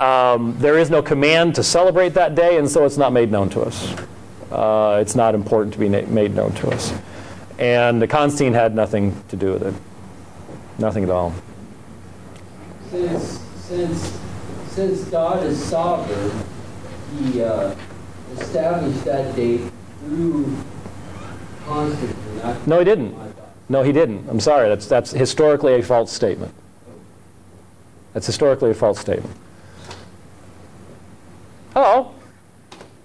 Um, 0.02 0.58
there 0.58 0.78
is 0.78 0.90
no 0.90 1.02
command 1.02 1.56
to 1.56 1.64
celebrate 1.64 2.10
that 2.10 2.36
day, 2.36 2.58
and 2.58 2.70
so 2.70 2.86
it's 2.86 2.98
not 2.98 3.14
made 3.14 3.32
known 3.32 3.50
to 3.50 3.62
us. 3.62 3.96
Uh, 4.52 5.00
it's 5.02 5.16
not 5.16 5.36
important 5.36 5.74
to 5.74 5.80
be 5.80 5.88
na- 5.88 6.06
made 6.08 6.34
known 6.34 6.54
to 6.54 6.70
us. 6.70 6.94
And 7.60 8.02
the 8.02 8.08
Constantine 8.08 8.54
had 8.54 8.74
nothing 8.74 9.22
to 9.30 9.36
do 9.36 9.54
with 9.54 9.64
it. 9.64 9.74
Nothing 10.80 11.04
at 11.04 11.10
all. 11.12 11.34
Since, 12.90 13.40
since, 13.58 14.20
since 14.70 15.04
God 15.06 15.44
is 15.44 15.64
sovereign, 15.64 16.32
He 17.18 17.44
uh, 17.44 17.76
established 18.34 19.06
that 19.06 19.36
date 19.36 19.72
through 20.00 20.56
No, 22.68 22.80
he 22.80 22.86
didn't. 22.86 23.16
No, 23.70 23.84
he 23.84 23.92
didn't. 23.92 24.28
I'm 24.30 24.40
sorry. 24.40 24.68
That's, 24.68 24.86
that's 24.88 25.12
historically 25.12 25.76
a 25.76 25.84
false 25.84 26.12
statement. 26.12 26.54
That's 28.14 28.26
historically 28.26 28.72
a 28.72 28.74
false 28.74 29.00
statement. 29.00 29.36
Hello. 31.74 32.14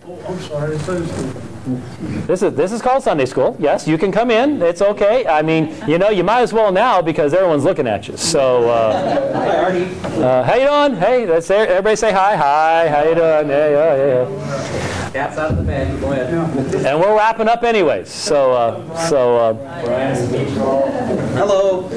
Oh, 0.09 0.17
I'm 0.29 0.41
sorry, 0.41 0.77
I 0.77 0.79
thought 0.79 2.27
This 2.29 2.43
is 2.43 2.55
this 2.55 2.71
is 2.71 2.81
called 2.81 3.03
Sunday 3.03 3.27
school. 3.27 3.57
Yes, 3.59 3.89
you 3.89 3.99
can 3.99 4.13
come 4.13 4.31
in. 4.31 4.63
It's 4.63 4.81
okay. 4.81 5.27
I 5.27 5.43
mean, 5.43 5.75
you 5.89 5.99
know, 5.99 6.11
you 6.11 6.23
might 6.23 6.43
as 6.43 6.53
well 6.53 6.71
now 6.71 7.03
because 7.03 7.35
everyone's 7.35 7.65
looking 7.65 7.89
at 7.89 8.07
you. 8.07 8.17
So, 8.17 8.71
uh, 8.71 9.33
Hi, 9.33 9.57
Artie. 9.65 9.85
uh, 10.23 10.45
how 10.45 10.55
you 10.55 10.67
doing? 10.69 11.01
Hey, 11.01 11.25
that's 11.25 11.49
there. 11.49 11.67
Everybody 11.67 11.97
say 11.97 12.13
hi. 12.13 12.37
Hi. 12.37 12.89
How 12.89 13.03
you 13.03 13.17
doing? 13.17 13.49
Yeah, 13.49 13.69
yeah, 13.69 13.97
yeah. 14.07 15.11
Cat's 15.13 15.39
out 15.39 15.51
of 15.51 15.57
the 15.57 15.63
bag. 15.65 16.01
Go 16.01 16.13
ahead. 16.13 16.33
And 16.87 17.01
we're 17.01 17.17
wrapping 17.17 17.49
up 17.49 17.65
anyways. 17.65 18.09
So, 18.09 18.53
uh, 18.53 19.09
so 19.09 19.37
uh, 19.39 19.55
Hello. 21.35 21.89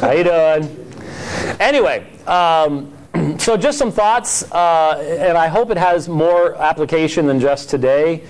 how 0.00 0.10
you 0.12 0.24
doing? 0.24 0.68
Anyway, 1.60 2.04
um, 2.26 2.92
so 3.38 3.56
just 3.56 3.78
some 3.78 3.92
thoughts, 3.92 4.50
uh, 4.52 5.18
and 5.20 5.36
I 5.36 5.46
hope 5.48 5.70
it 5.70 5.76
has 5.76 6.08
more 6.08 6.54
application 6.54 7.26
than 7.26 7.40
just 7.40 7.68
today, 7.68 8.24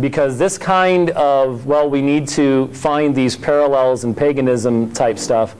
because 0.00 0.38
this 0.38 0.56
kind 0.56 1.10
of 1.10 1.66
well, 1.66 1.90
we 1.90 2.02
need 2.02 2.28
to 2.28 2.68
find 2.68 3.14
these 3.14 3.36
parallels 3.36 4.04
in 4.04 4.14
paganism 4.14 4.92
type 4.92 5.18
stuff. 5.18 5.56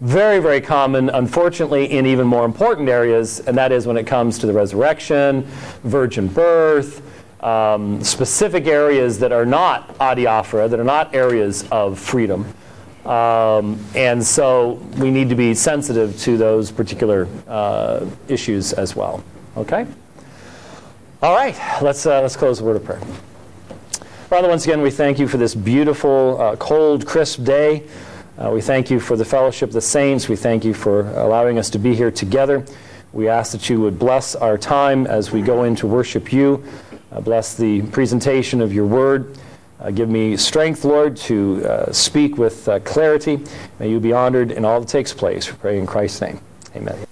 Very, 0.00 0.40
very 0.40 0.60
common, 0.60 1.10
unfortunately, 1.10 1.92
in 1.92 2.06
even 2.06 2.26
more 2.26 2.44
important 2.44 2.88
areas, 2.88 3.40
and 3.40 3.56
that 3.56 3.70
is 3.70 3.86
when 3.86 3.96
it 3.96 4.06
comes 4.06 4.38
to 4.40 4.46
the 4.46 4.52
resurrection, 4.52 5.42
virgin 5.84 6.26
birth, 6.26 7.02
um, 7.44 8.02
specific 8.02 8.66
areas 8.66 9.18
that 9.20 9.32
are 9.32 9.46
not 9.46 9.96
adiaphora, 9.98 10.68
that 10.70 10.80
are 10.80 10.84
not 10.84 11.14
areas 11.14 11.68
of 11.70 11.98
freedom. 11.98 12.52
Um, 13.08 13.82
and 13.94 14.22
so 14.22 14.72
we 14.98 15.10
need 15.10 15.30
to 15.30 15.34
be 15.34 15.54
sensitive 15.54 16.18
to 16.20 16.36
those 16.36 16.70
particular 16.70 17.26
uh, 17.48 18.04
issues 18.28 18.74
as 18.74 18.94
well. 18.94 19.24
Okay? 19.56 19.86
All 21.22 21.34
right, 21.34 21.56
let's, 21.80 22.04
uh, 22.04 22.20
let's 22.20 22.36
close 22.36 22.58
the 22.58 22.64
word 22.64 22.76
of 22.76 22.84
prayer. 22.84 23.00
Father, 24.28 24.46
once 24.46 24.66
again, 24.66 24.82
we 24.82 24.90
thank 24.90 25.18
you 25.18 25.26
for 25.26 25.38
this 25.38 25.54
beautiful, 25.54 26.38
uh, 26.38 26.56
cold, 26.56 27.06
crisp 27.06 27.44
day. 27.44 27.84
Uh, 28.36 28.50
we 28.50 28.60
thank 28.60 28.90
you 28.90 29.00
for 29.00 29.16
the 29.16 29.24
fellowship 29.24 29.70
of 29.70 29.72
the 29.72 29.80
saints. 29.80 30.28
We 30.28 30.36
thank 30.36 30.62
you 30.62 30.74
for 30.74 31.08
allowing 31.12 31.58
us 31.58 31.70
to 31.70 31.78
be 31.78 31.94
here 31.94 32.10
together. 32.10 32.62
We 33.14 33.26
ask 33.26 33.52
that 33.52 33.70
you 33.70 33.80
would 33.80 33.98
bless 33.98 34.36
our 34.36 34.58
time 34.58 35.06
as 35.06 35.32
we 35.32 35.40
go 35.40 35.64
in 35.64 35.74
to 35.76 35.86
worship 35.86 36.30
you. 36.30 36.62
Uh, 37.10 37.22
bless 37.22 37.56
the 37.56 37.80
presentation 37.86 38.60
of 38.60 38.70
your 38.70 38.84
word. 38.84 39.38
Uh, 39.80 39.90
give 39.90 40.08
me 40.08 40.36
strength, 40.36 40.84
Lord, 40.84 41.16
to 41.16 41.64
uh, 41.64 41.92
speak 41.92 42.36
with 42.36 42.68
uh, 42.68 42.80
clarity. 42.80 43.40
May 43.78 43.90
you 43.90 44.00
be 44.00 44.12
honored 44.12 44.50
in 44.50 44.64
all 44.64 44.80
that 44.80 44.88
takes 44.88 45.12
place. 45.12 45.50
We 45.50 45.58
pray 45.58 45.78
in 45.78 45.86
Christ's 45.86 46.20
name. 46.20 46.40
Amen. 46.74 47.07